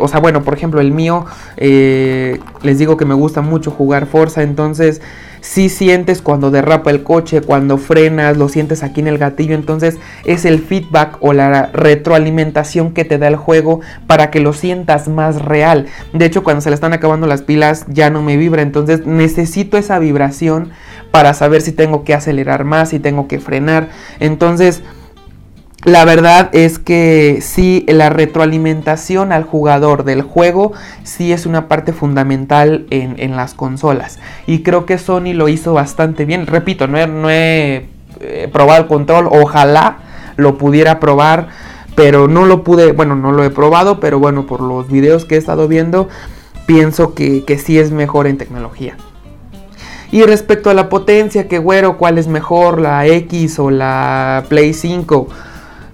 o 0.00 0.08
sea, 0.08 0.20
bueno, 0.20 0.42
por 0.42 0.54
ejemplo, 0.54 0.80
el 0.80 0.92
mío, 0.92 1.26
eh, 1.56 2.38
les 2.62 2.78
digo 2.78 2.96
que 2.96 3.04
me 3.04 3.14
gusta 3.14 3.42
mucho 3.42 3.70
jugar 3.70 4.06
Forza, 4.06 4.42
entonces 4.42 5.02
si 5.42 5.68
sientes 5.68 6.22
cuando 6.22 6.52
derrapa 6.52 6.90
el 6.90 7.02
coche, 7.02 7.40
cuando 7.40 7.76
frenas, 7.76 8.36
lo 8.36 8.48
sientes 8.48 8.84
aquí 8.84 9.00
en 9.00 9.08
el 9.08 9.18
gatillo, 9.18 9.56
entonces 9.56 9.98
es 10.24 10.44
el 10.44 10.60
feedback 10.60 11.18
o 11.20 11.32
la 11.32 11.66
retroalimentación 11.72 12.92
que 12.94 13.04
te 13.04 13.18
da 13.18 13.26
el 13.26 13.34
juego 13.34 13.80
para 14.06 14.30
que 14.30 14.38
lo 14.38 14.52
sientas 14.52 15.08
más 15.08 15.42
real. 15.42 15.86
De 16.12 16.26
hecho, 16.26 16.44
cuando 16.44 16.60
se 16.60 16.70
le 16.70 16.74
están 16.74 16.92
acabando 16.92 17.26
las 17.26 17.42
pilas 17.42 17.86
ya 17.88 18.08
no 18.08 18.22
me 18.22 18.36
vibra, 18.36 18.62
entonces 18.62 19.04
necesito 19.04 19.76
esa 19.76 19.98
vibración 19.98 20.70
para 21.12 21.34
saber 21.34 21.60
si 21.60 21.70
tengo 21.70 22.02
que 22.02 22.14
acelerar 22.14 22.64
más, 22.64 22.88
si 22.88 22.98
tengo 22.98 23.28
que 23.28 23.38
frenar. 23.38 23.90
Entonces, 24.18 24.82
la 25.84 26.04
verdad 26.04 26.48
es 26.52 26.78
que 26.78 27.40
sí, 27.42 27.84
la 27.86 28.08
retroalimentación 28.08 29.30
al 29.30 29.44
jugador 29.44 30.04
del 30.04 30.22
juego 30.22 30.72
sí 31.02 31.32
es 31.32 31.44
una 31.44 31.68
parte 31.68 31.92
fundamental 31.92 32.86
en, 32.90 33.36
las 33.36 33.54
consolas. 33.54 34.18
Y 34.46 34.62
creo 34.62 34.86
que 34.86 34.98
Sony 34.98 35.34
lo 35.34 35.48
hizo 35.48 35.74
bastante 35.74 36.24
bien. 36.24 36.46
Repito, 36.46 36.86
no 36.86 36.98
he, 37.30 37.88
eh, 38.20 38.48
probado 38.52 38.82
el 38.82 38.88
control, 38.88 39.28
ojalá 39.30 39.98
lo 40.36 40.56
pudiera 40.56 40.98
probar, 40.98 41.48
pero 41.94 42.28
no 42.28 42.46
lo 42.46 42.62
pude, 42.62 42.92
bueno, 42.92 43.16
no 43.16 43.32
lo 43.32 43.44
he 43.44 43.50
probado, 43.50 44.00
pero 44.00 44.18
bueno, 44.18 44.46
por 44.46 44.60
los 44.60 44.88
videos 44.88 45.24
que 45.24 45.34
he 45.34 45.38
estado 45.38 45.68
viendo, 45.68 46.08
pienso 46.64 47.12
que 47.14 47.60
sí 47.62 47.78
es 47.78 47.90
mejor 47.90 48.28
en 48.28 48.38
tecnología. 48.38 48.96
Y 50.12 50.22
respecto 50.24 50.68
a 50.68 50.74
la 50.74 50.90
potencia, 50.90 51.48
que 51.48 51.58
güero, 51.58 51.96
¿cuál 51.96 52.18
es 52.18 52.28
mejor, 52.28 52.78
la 52.78 53.06
X 53.06 53.58
o 53.58 53.70
la 53.70 54.44
Play 54.48 54.74
5? 54.74 55.26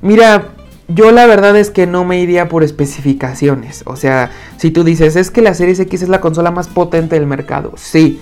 Mira, 0.03 0.49
yo 0.89 1.13
la 1.13 1.25
verdad 1.27 1.57
es 1.57 1.71
que 1.71 1.87
no 1.87 2.05
me 2.05 2.19
iría 2.19 2.49
por 2.49 2.65
especificaciones. 2.65 3.85
O 3.87 3.95
sea, 3.95 4.31
si 4.57 4.73
tú 4.73 4.83
dices, 4.83 5.15
es 5.15 5.31
que 5.31 5.41
la 5.41 5.55
Series 5.55 5.79
X 5.79 6.03
es 6.03 6.09
la 6.09 6.21
consola 6.21 6.51
más 6.51 6.67
potente 6.67 7.15
del 7.15 7.27
mercado, 7.27 7.75
sí. 7.77 8.21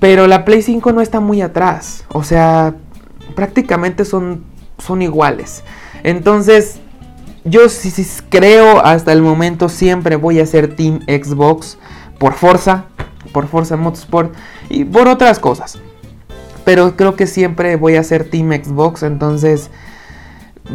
Pero 0.00 0.26
la 0.26 0.46
Play 0.46 0.62
5 0.62 0.90
no 0.92 1.02
está 1.02 1.20
muy 1.20 1.42
atrás. 1.42 2.04
O 2.08 2.24
sea, 2.24 2.74
prácticamente 3.34 4.06
son, 4.06 4.44
son 4.78 5.02
iguales. 5.02 5.62
Entonces, 6.04 6.76
yo 7.44 7.68
sí, 7.68 7.90
sí, 7.90 8.06
creo 8.30 8.84
hasta 8.84 9.12
el 9.12 9.20
momento 9.20 9.68
siempre 9.68 10.16
voy 10.16 10.40
a 10.40 10.46
ser 10.46 10.74
Team 10.74 11.00
Xbox 11.06 11.76
por 12.18 12.32
Forza, 12.32 12.86
por 13.32 13.46
Forza 13.46 13.76
Motorsport 13.76 14.34
y 14.68 14.84
por 14.84 15.08
otras 15.08 15.38
cosas. 15.38 15.78
Pero 16.64 16.96
creo 16.96 17.14
que 17.14 17.26
siempre 17.26 17.76
voy 17.76 17.96
a 17.96 18.02
ser 18.02 18.28
Team 18.28 18.52
Xbox, 18.52 19.02
entonces 19.02 19.70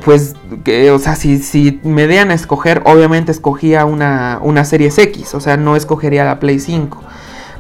pues, 0.06 0.36
que, 0.64 0.90
o 0.92 1.00
sea, 1.00 1.16
si, 1.16 1.40
si 1.40 1.80
me 1.84 2.08
dean 2.08 2.32
a 2.32 2.34
escoger, 2.34 2.82
obviamente 2.86 3.32
escogía 3.32 3.86
una, 3.86 4.40
una 4.42 4.64
Series 4.64 4.98
X, 4.98 5.36
o 5.36 5.42
sea, 5.42 5.58
no 5.58 5.76
escogería 5.76 6.24
la 6.24 6.40
Play 6.40 6.60
5. 6.60 7.02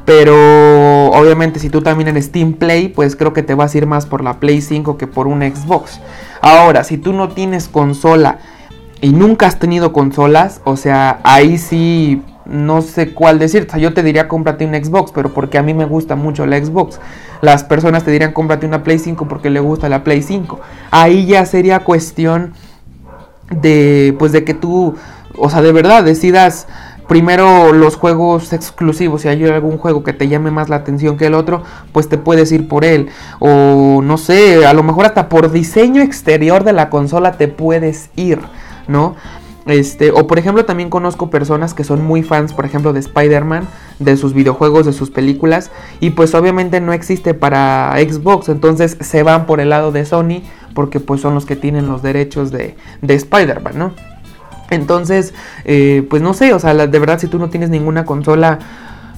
Pero 0.06 1.12
obviamente 1.12 1.60
si 1.60 1.70
tú 1.70 1.82
también 1.82 2.08
en 2.08 2.22
Steam 2.22 2.54
Play, 2.54 2.88
pues 2.88 3.15
creo 3.15 3.34
que 3.34 3.44
te 3.44 3.54
vas 3.54 3.76
a 3.76 3.78
ir 3.78 3.86
más 3.86 4.06
por 4.06 4.24
la 4.24 4.39
Play 4.39 4.62
5 4.62 4.98
que 4.98 5.08
por 5.08 5.28
una 5.28 5.48
Xbox. 5.48 6.00
Ahora, 6.41 6.84
si 6.84 6.98
tú 6.98 7.13
no 7.13 7.30
tienes 7.30 7.67
consola 7.67 8.39
y 9.00 9.10
nunca 9.12 9.46
has 9.46 9.60
tenido 9.60 9.94
consolas, 9.94 10.62
o 10.63 10.76
sea, 10.76 11.20
ahí 11.24 11.58
sí 11.60 12.22
no 12.45 12.82
sé 12.82 13.13
cuál 13.13 13.39
decir. 13.39 13.65
O 13.67 13.71
sea, 13.71 13.80
yo 13.80 13.93
te 13.93 14.04
diría 14.04 14.27
cómprate 14.27 14.65
un 14.65 14.73
Xbox, 14.73 15.12
pero 15.12 15.34
porque 15.34 15.58
a 15.58 15.63
mí 15.63 15.73
me 15.73 15.86
gusta 15.86 16.15
mucho 16.15 16.45
la 16.45 16.63
Xbox. 16.63 16.99
Las 17.41 17.63
personas 17.63 18.04
te 18.04 18.12
dirían 18.12 18.34
cómprate 18.34 18.65
una 18.65 18.84
Play 18.84 18.99
5 18.99 19.27
porque 19.27 19.49
le 19.49 19.60
gusta 19.60 19.89
la 19.89 20.04
Play 20.04 20.21
5. 20.21 20.60
Ahí 20.91 21.25
ya 21.25 21.45
sería 21.45 21.80
cuestión 21.80 22.54
de, 23.49 24.15
pues 24.17 24.32
de 24.32 24.43
que 24.43 24.54
tú, 24.54 24.95
o 25.38 25.49
sea, 25.49 25.62
de 25.62 25.71
verdad 25.71 26.04
decidas 26.04 26.67
primero 27.12 27.73
los 27.73 27.97
juegos 27.97 28.54
exclusivos, 28.54 29.23
si 29.23 29.27
hay 29.27 29.43
algún 29.45 29.77
juego 29.77 30.01
que 30.01 30.13
te 30.13 30.30
llame 30.30 30.49
más 30.49 30.69
la 30.69 30.77
atención 30.77 31.17
que 31.17 31.25
el 31.25 31.34
otro, 31.34 31.62
pues 31.91 32.08
te 32.08 32.17
puedes 32.17 32.54
ir 32.54 32.69
por 32.69 32.86
él. 32.86 33.10
O 33.39 34.01
no 34.01 34.17
sé, 34.17 34.65
a 34.65 34.73
lo 34.73 34.82
mejor 34.82 35.06
hasta 35.06 35.27
por 35.27 35.51
diseño 35.51 36.01
exterior 36.01 36.63
de 36.63 36.71
la 36.71 36.89
consola 36.89 37.34
te 37.34 37.49
puedes 37.49 38.10
ir, 38.15 38.39
¿no? 38.88 39.15
Este, 39.67 40.10
o 40.12 40.26
por 40.26 40.39
ejemplo 40.39 40.65
también 40.65 40.89
conozco 40.89 41.30
personas 41.30 41.76
que 41.76 41.84
son 41.84 42.04
muy 42.04 42.24
fans, 42.24 42.52
por 42.52 42.65
ejemplo, 42.65 42.93
de 42.93 43.00
Spider-Man, 43.00 43.67
de 44.00 44.17
sus 44.17 44.34
videojuegos, 44.34 44.88
de 44.88 44.93
sus 44.93 45.12
películas, 45.12 45.69
y 46.00 46.12
pues 46.12 46.34
obviamente 46.34 46.82
no 46.82 46.93
existe 46.93 47.36
para 47.36 47.93
Xbox, 47.97 48.50
entonces 48.50 48.97
se 49.00 49.21
van 49.21 49.45
por 49.45 49.60
el 49.60 49.69
lado 49.69 49.91
de 49.91 50.06
Sony, 50.06 50.41
porque 50.74 51.00
pues 51.00 51.21
son 51.21 51.36
los 51.36 51.45
que 51.45 51.56
tienen 51.56 51.88
los 51.88 52.02
derechos 52.02 52.50
de, 52.50 52.76
de 53.02 53.13
Spider-Man, 53.13 53.78
¿no? 53.78 53.93
Entonces, 54.71 55.34
eh, 55.65 56.08
pues 56.10 56.21
no 56.21 56.34
sé, 56.34 56.54
o 56.54 56.60
sea, 56.60 56.74
de 56.74 57.00
verdad 57.00 57.19
si 57.19 57.28
tú 57.28 57.38
no 57.38 57.50
tienes 57.50 57.69
ninguna 57.69 58.06
consola, 58.06 58.58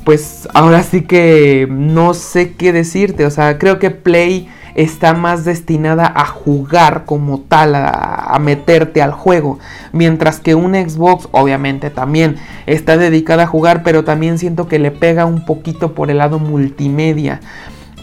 pues 0.03 0.49
ahora 0.53 0.83
sí 0.83 1.03
que 1.03 1.67
no 1.69 2.13
sé 2.13 2.53
qué 2.55 2.73
decirte, 2.73 3.25
o 3.25 3.31
sea, 3.31 3.57
creo 3.57 3.79
que 3.79 3.91
Play 3.91 4.49
está 4.75 5.13
más 5.13 5.45
destinada 5.45 6.11
a 6.15 6.25
jugar 6.25 7.03
como 7.05 7.39
tal, 7.41 7.75
a, 7.75 8.37
meterte 8.41 9.01
al 9.01 9.11
juego. 9.11 9.59
Mientras 9.91 10.39
que 10.39 10.55
un 10.55 10.73
Xbox 10.73 11.27
obviamente 11.31 11.89
también 11.89 12.37
está 12.65 12.97
dedicada 12.97 13.43
a 13.43 13.47
jugar, 13.47 13.83
pero 13.83 14.03
también 14.03 14.37
siento 14.37 14.67
que 14.67 14.79
le 14.79 14.91
pega 14.91 15.25
un 15.25 15.45
poquito 15.45 15.93
por 15.93 16.09
el 16.09 16.17
lado 16.17 16.39
multimedia. 16.39 17.39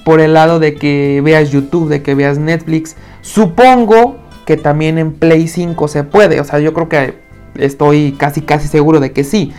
Por 0.04 0.20
el 0.20 0.35
lado 0.35 0.59
de 0.59 0.74
que 0.74 1.20
veas 1.22 1.50
YouTube, 1.50 1.88
de 1.88 2.02
que 2.02 2.14
veas 2.14 2.38
Netflix. 2.38 2.96
Supongo 3.20 4.16
que 4.46 4.56
también 4.56 4.98
en 4.98 5.12
Play 5.12 5.46
5 5.46 5.88
se 5.88 6.04
puede. 6.04 6.40
O 6.40 6.44
sea, 6.44 6.59
yo 6.59 6.72
creo 6.72 6.88
que 6.88 7.14
estoy 7.56 8.12
casi 8.12 8.40
casi 8.40 8.68
seguro 8.68 8.98
de 9.00 9.12
que 9.12 9.24
sí. 9.24 9.52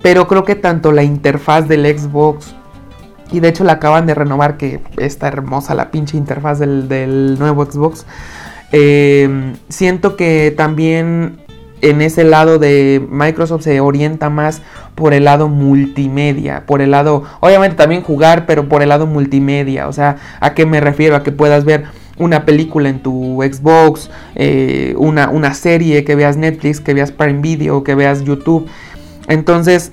Pero 0.00 0.28
creo 0.28 0.44
que 0.44 0.54
tanto 0.54 0.92
la 0.92 1.02
interfaz 1.02 1.68
del 1.68 1.86
Xbox 1.86 2.54
y 3.32 3.40
de 3.40 3.48
hecho 3.48 3.64
la 3.64 3.74
acaban 3.74 4.06
de 4.06 4.14
renovar, 4.14 4.56
que 4.56 4.80
está 4.98 5.28
hermosa 5.28 5.74
la 5.74 5.90
pinche 5.90 6.16
interfaz 6.16 6.58
del, 6.58 7.38
nuevo 7.38 7.64
Xbox. 7.64 8.06
Eh, 8.72 9.54
siento 9.68 10.16
que 10.16 10.52
también 10.56 11.42
en 11.82 12.00
ese 12.00 12.24
lado 12.24 12.58
de 12.58 13.04
Microsoft 13.10 13.64
se 13.64 13.80
orienta 13.80 14.30
más 14.30 14.62
por 14.94 15.14
el 15.14 15.24
lado 15.24 15.48
multimedia, 15.48 16.64
por 16.64 16.80
el 16.80 16.92
lado, 16.92 17.24
obviamente 17.40 17.76
también 17.76 18.02
jugar, 18.02 18.46
pero 18.46 18.68
por 18.68 18.82
el 18.82 18.88
lado 18.88 19.06
multimedia. 19.06 19.88
O 19.88 19.92
sea, 19.92 20.16
¿a 20.40 20.54
qué 20.54 20.64
me 20.64 20.80
refiero? 20.80 21.16
A 21.16 21.22
que 21.22 21.32
puedas 21.32 21.64
ver 21.64 21.84
una 22.18 22.44
película 22.44 22.88
en 22.88 23.00
tu 23.00 23.40
Xbox, 23.42 24.10
eh, 24.36 24.94
una, 24.96 25.28
una 25.28 25.54
serie, 25.54 26.04
que 26.04 26.14
veas 26.14 26.36
Netflix, 26.36 26.80
que 26.80 26.94
veas 26.94 27.10
Prime 27.10 27.40
Video, 27.40 27.82
que 27.82 27.94
veas 27.96 28.22
YouTube. 28.22 28.68
Entonces, 29.28 29.92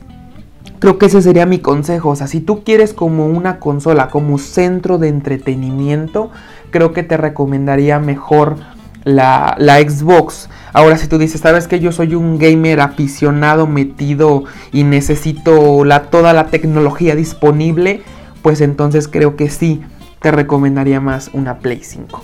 creo 0.80 0.98
que 0.98 1.08
ese 1.08 1.22
sería 1.22 1.46
mi 1.46 1.60
consejo. 1.60 2.10
O 2.10 2.16
sea, 2.16 2.28
si 2.28 2.40
tú 2.40 2.64
quieres 2.64 2.94
como 2.94 3.28
una 3.28 3.60
consola, 3.60 4.10
como 4.10 4.38
centro 4.38 4.98
de 4.98 5.10
entretenimiento, 5.10 6.32
creo 6.72 6.94
que 6.94 7.04
te 7.04 7.18
recomendaría 7.18 8.00
mejor 8.00 8.58
la, 9.04 9.56
Xbox. 9.58 10.50
Ahora, 10.74 10.98
si 10.98 11.08
tú 11.08 11.18
dices, 11.18 11.42
sabes 11.42 11.68
que 11.68 11.80
yo 11.80 11.92
soy 11.92 12.16
un 12.16 12.38
gamer 12.38 12.80
aficionado, 12.82 13.68
metido 13.68 14.44
y 14.72 14.84
necesito 14.84 15.86
la, 15.86 16.04
toda 16.04 16.34
la 16.34 16.48
tecnología 16.48 17.16
disponible, 17.16 18.02
pues 18.42 18.62
entonces 18.62 19.08
creo 19.08 19.36
que 19.36 19.50
sí 19.50 19.82
te 20.22 20.32
recomendaría 20.32 21.00
más 21.00 21.32
una 21.34 21.60
Play 21.60 21.82
5. 21.84 22.24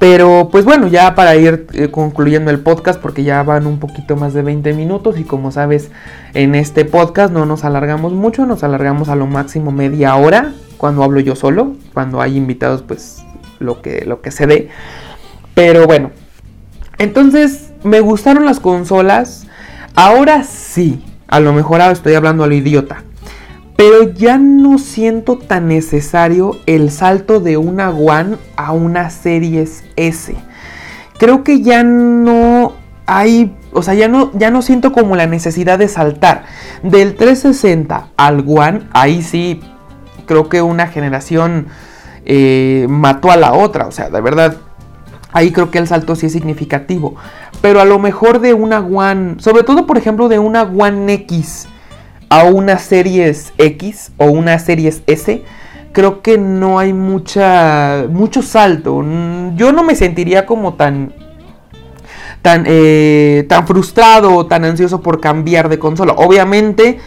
Pero 0.00 0.48
pues 0.50 0.64
bueno, 0.64 0.88
ya 0.88 1.14
para 1.14 1.36
ir 1.36 1.66
eh, 1.74 1.90
concluyendo 1.90 2.50
el 2.50 2.60
podcast, 2.60 2.98
porque 2.98 3.22
ya 3.22 3.42
van 3.42 3.66
un 3.66 3.78
poquito 3.78 4.16
más 4.16 4.32
de 4.32 4.40
20 4.40 4.72
minutos 4.72 5.18
y 5.18 5.24
como 5.24 5.52
sabes, 5.52 5.90
en 6.32 6.54
este 6.54 6.86
podcast 6.86 7.30
no 7.30 7.44
nos 7.44 7.66
alargamos 7.66 8.14
mucho, 8.14 8.46
nos 8.46 8.64
alargamos 8.64 9.10
a 9.10 9.14
lo 9.14 9.26
máximo 9.26 9.72
media 9.72 10.16
hora 10.16 10.54
cuando 10.78 11.04
hablo 11.04 11.20
yo 11.20 11.36
solo, 11.36 11.74
cuando 11.92 12.22
hay 12.22 12.38
invitados 12.38 12.80
pues 12.80 13.22
lo 13.58 13.82
que, 13.82 14.06
lo 14.06 14.22
que 14.22 14.30
se 14.30 14.46
dé. 14.46 14.70
Pero 15.54 15.86
bueno, 15.86 16.12
entonces 16.96 17.74
me 17.84 18.00
gustaron 18.00 18.46
las 18.46 18.58
consolas, 18.58 19.48
ahora 19.94 20.44
sí, 20.44 21.04
a 21.28 21.40
lo 21.40 21.52
mejor 21.52 21.82
ahora 21.82 21.92
estoy 21.92 22.14
hablando 22.14 22.42
a 22.44 22.46
lo 22.46 22.54
idiota. 22.54 23.04
Pero 23.80 24.02
ya 24.02 24.36
no 24.36 24.76
siento 24.76 25.38
tan 25.38 25.68
necesario 25.68 26.58
el 26.66 26.90
salto 26.90 27.40
de 27.40 27.56
una 27.56 27.88
One 27.88 28.36
a 28.54 28.72
una 28.72 29.08
Series 29.08 29.84
S. 29.96 30.34
Creo 31.18 31.42
que 31.44 31.62
ya 31.62 31.82
no 31.82 32.74
hay, 33.06 33.56
o 33.72 33.80
sea, 33.82 33.94
ya 33.94 34.06
no, 34.06 34.32
ya 34.34 34.50
no 34.50 34.60
siento 34.60 34.92
como 34.92 35.16
la 35.16 35.26
necesidad 35.26 35.78
de 35.78 35.88
saltar 35.88 36.44
del 36.82 37.16
360 37.16 38.08
al 38.18 38.44
One. 38.46 38.82
Ahí 38.92 39.22
sí, 39.22 39.62
creo 40.26 40.50
que 40.50 40.60
una 40.60 40.88
generación 40.88 41.68
eh, 42.26 42.86
mató 42.90 43.30
a 43.30 43.38
la 43.38 43.54
otra. 43.54 43.86
O 43.86 43.92
sea, 43.92 44.10
de 44.10 44.20
verdad, 44.20 44.58
ahí 45.32 45.52
creo 45.52 45.70
que 45.70 45.78
el 45.78 45.86
salto 45.88 46.16
sí 46.16 46.26
es 46.26 46.32
significativo. 46.32 47.16
Pero 47.62 47.80
a 47.80 47.86
lo 47.86 47.98
mejor 47.98 48.40
de 48.40 48.52
una 48.52 48.80
One, 48.80 49.36
sobre 49.38 49.62
todo 49.62 49.86
por 49.86 49.96
ejemplo 49.96 50.28
de 50.28 50.38
una 50.38 50.64
One 50.64 51.10
X 51.14 51.66
a 52.30 52.44
una 52.44 52.78
Series 52.78 53.52
X 53.58 54.12
o 54.16 54.26
una 54.26 54.58
Series 54.58 55.02
S, 55.06 55.42
creo 55.92 56.22
que 56.22 56.38
no 56.38 56.78
hay 56.78 56.94
mucha 56.94 58.06
mucho 58.08 58.40
salto. 58.40 59.04
Yo 59.56 59.72
no 59.72 59.82
me 59.82 59.94
sentiría 59.94 60.46
como 60.46 60.74
tan 60.74 61.12
tan 62.40 62.64
eh, 62.66 63.44
tan 63.48 63.66
frustrado 63.66 64.34
o 64.34 64.46
tan 64.46 64.64
ansioso 64.64 65.02
por 65.02 65.20
cambiar 65.20 65.68
de 65.68 65.78
consola. 65.78 66.14
Obviamente 66.16 66.98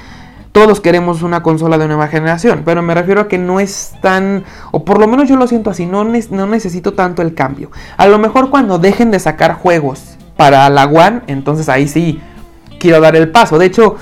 todos 0.52 0.82
queremos 0.82 1.24
una 1.24 1.42
consola 1.42 1.80
de 1.80 1.88
nueva 1.88 2.08
generación, 2.10 2.62
pero 2.64 2.84
me 2.84 2.94
refiero 2.94 3.22
a 3.22 3.28
que 3.28 3.40
no 3.40 3.60
es 3.60 3.94
tan, 4.04 4.44
o 4.72 4.86
por 4.86 5.00
lo 5.00 5.08
menos 5.08 5.28
yo 5.28 5.36
lo 5.36 5.48
siento 5.48 5.72
así, 5.72 5.88
no, 5.88 6.04
no 6.04 6.48
necesito 6.48 6.94
tanto 6.94 7.24
el 7.24 7.34
cambio. 7.34 7.72
A 7.98 8.06
lo 8.06 8.20
mejor 8.20 8.52
cuando 8.52 8.78
dejen 8.78 9.10
de 9.10 9.20
sacar 9.20 9.56
juegos 9.56 10.16
para 10.38 10.70
la 10.70 10.86
One, 10.86 11.22
entonces 11.26 11.70
ahí 11.70 11.88
sí 11.88 12.22
quiero 12.80 13.02
dar 13.02 13.16
el 13.16 13.32
paso. 13.32 13.58
De 13.58 13.66
hecho, 13.66 13.96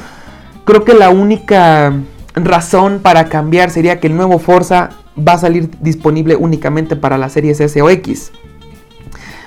Creo 0.66 0.84
que 0.84 0.94
la 0.94 1.10
única 1.10 1.94
razón 2.36 3.00
para 3.02 3.26
cambiar 3.26 3.70
sería 3.70 4.00
que 4.00 4.08
el 4.08 4.16
nuevo 4.16 4.40
Forza 4.40 4.92
va 5.18 5.34
a 5.34 5.38
salir 5.38 5.70
disponible 5.82 6.36
únicamente 6.36 6.96
para 6.96 7.18
las 7.18 7.34
series 7.34 7.60
S 7.60 7.82
o 7.82 7.90
X. 7.90 8.32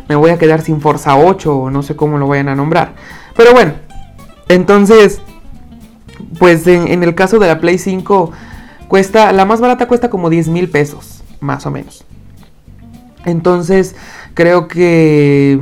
Me 0.09 0.17
voy 0.17 0.31
a 0.31 0.39
quedar 0.39 0.61
sin 0.61 0.81
Forza 0.81 1.17
8 1.17 1.57
o 1.57 1.71
no 1.71 1.83
sé 1.83 1.97
cómo 1.97 2.19
lo 2.19 2.29
vayan 2.29 2.49
a 2.49 2.55
nombrar. 2.55 2.95
Pero 3.37 3.53
bueno, 3.53 3.73
entonces, 4.49 5.21
pues 6.39 6.67
en, 6.67 7.03
el 7.03 7.15
caso 7.15 7.39
de 7.39 7.47
la 7.47 7.59
Play 7.61 7.79
5, 7.79 8.31
cuesta, 8.89 9.33
la 9.33 9.45
más 9.45 9.61
barata 9.61 9.89
cuesta 9.89 10.11
como 10.11 10.29
10 10.29 10.49
mil 10.49 10.69
pesos, 10.69 11.23
más 11.41 11.65
o 11.65 11.71
menos. 11.71 12.05
Entonces, 13.25 13.97
creo 14.35 14.69
que 14.69 15.61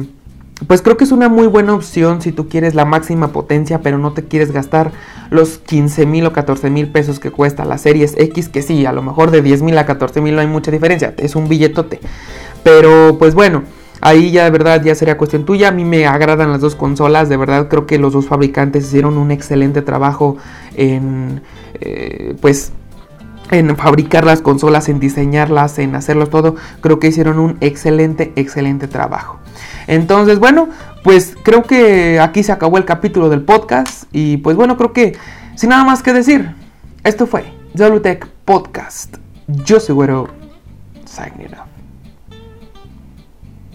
pues 0.66 0.82
creo 0.82 0.96
que 0.96 1.04
es 1.04 1.12
una 1.12 1.28
muy 1.28 1.46
buena 1.46 1.74
opción 1.74 2.22
si 2.22 2.32
tú 2.32 2.48
quieres 2.48 2.74
la 2.74 2.84
máxima 2.84 3.28
potencia, 3.28 3.80
pero 3.80 3.98
no 3.98 4.12
te 4.12 4.24
quieres 4.24 4.52
gastar 4.52 4.92
los 5.30 5.58
15 5.58 6.06
mil 6.06 6.26
o 6.26 6.32
14 6.32 6.70
mil 6.70 6.88
pesos 6.88 7.20
que 7.20 7.30
cuesta 7.30 7.64
la 7.64 7.78
Series 7.78 8.14
X, 8.18 8.48
que 8.48 8.62
sí, 8.62 8.86
a 8.86 8.92
lo 8.92 9.02
mejor 9.02 9.30
de 9.30 9.42
10 9.42 9.62
mil 9.62 9.78
a 9.78 9.86
14 9.86 10.20
mil 10.20 10.34
no 10.34 10.40
hay 10.40 10.46
mucha 10.46 10.70
diferencia, 10.70 11.14
es 11.18 11.36
un 11.36 11.48
billetote. 11.48 12.00
Pero 12.62 13.16
pues 13.18 13.34
bueno, 13.34 13.62
ahí 14.00 14.30
ya 14.30 14.44
de 14.44 14.50
verdad 14.50 14.82
ya 14.82 14.94
sería 14.94 15.16
cuestión 15.16 15.44
tuya. 15.44 15.68
A 15.68 15.72
mí 15.72 15.84
me 15.84 16.06
agradan 16.06 16.52
las 16.52 16.60
dos 16.60 16.74
consolas, 16.74 17.28
de 17.28 17.36
verdad 17.36 17.68
creo 17.68 17.86
que 17.86 17.98
los 17.98 18.12
dos 18.12 18.26
fabricantes 18.26 18.84
hicieron 18.84 19.16
un 19.16 19.30
excelente 19.30 19.82
trabajo 19.82 20.36
en, 20.74 21.42
eh, 21.80 22.36
pues 22.40 22.72
en 23.50 23.76
fabricar 23.76 24.24
las 24.24 24.40
consolas, 24.40 24.88
en 24.88 25.00
diseñarlas, 25.00 25.78
en 25.78 25.94
hacerlo 25.94 26.28
todo, 26.28 26.56
creo 26.80 26.98
que 26.98 27.08
hicieron 27.08 27.38
un 27.38 27.56
excelente, 27.60 28.32
excelente 28.36 28.88
trabajo. 28.88 29.41
Entonces, 29.86 30.38
bueno, 30.38 30.68
pues 31.02 31.34
creo 31.42 31.62
que 31.62 32.20
aquí 32.20 32.42
se 32.42 32.52
acabó 32.52 32.78
el 32.78 32.84
capítulo 32.84 33.28
del 33.28 33.42
podcast 33.42 34.04
y 34.12 34.38
pues 34.38 34.56
bueno, 34.56 34.76
creo 34.76 34.92
que 34.92 35.16
sin 35.56 35.70
nada 35.70 35.84
más 35.84 36.02
que 36.02 36.12
decir, 36.12 36.54
esto 37.04 37.26
fue 37.26 37.44
Zolutech 37.76 38.26
Podcast. 38.44 39.16
Yo 39.46 39.80
seguro, 39.80 40.28
signing 41.04 41.52
up. 41.52 41.71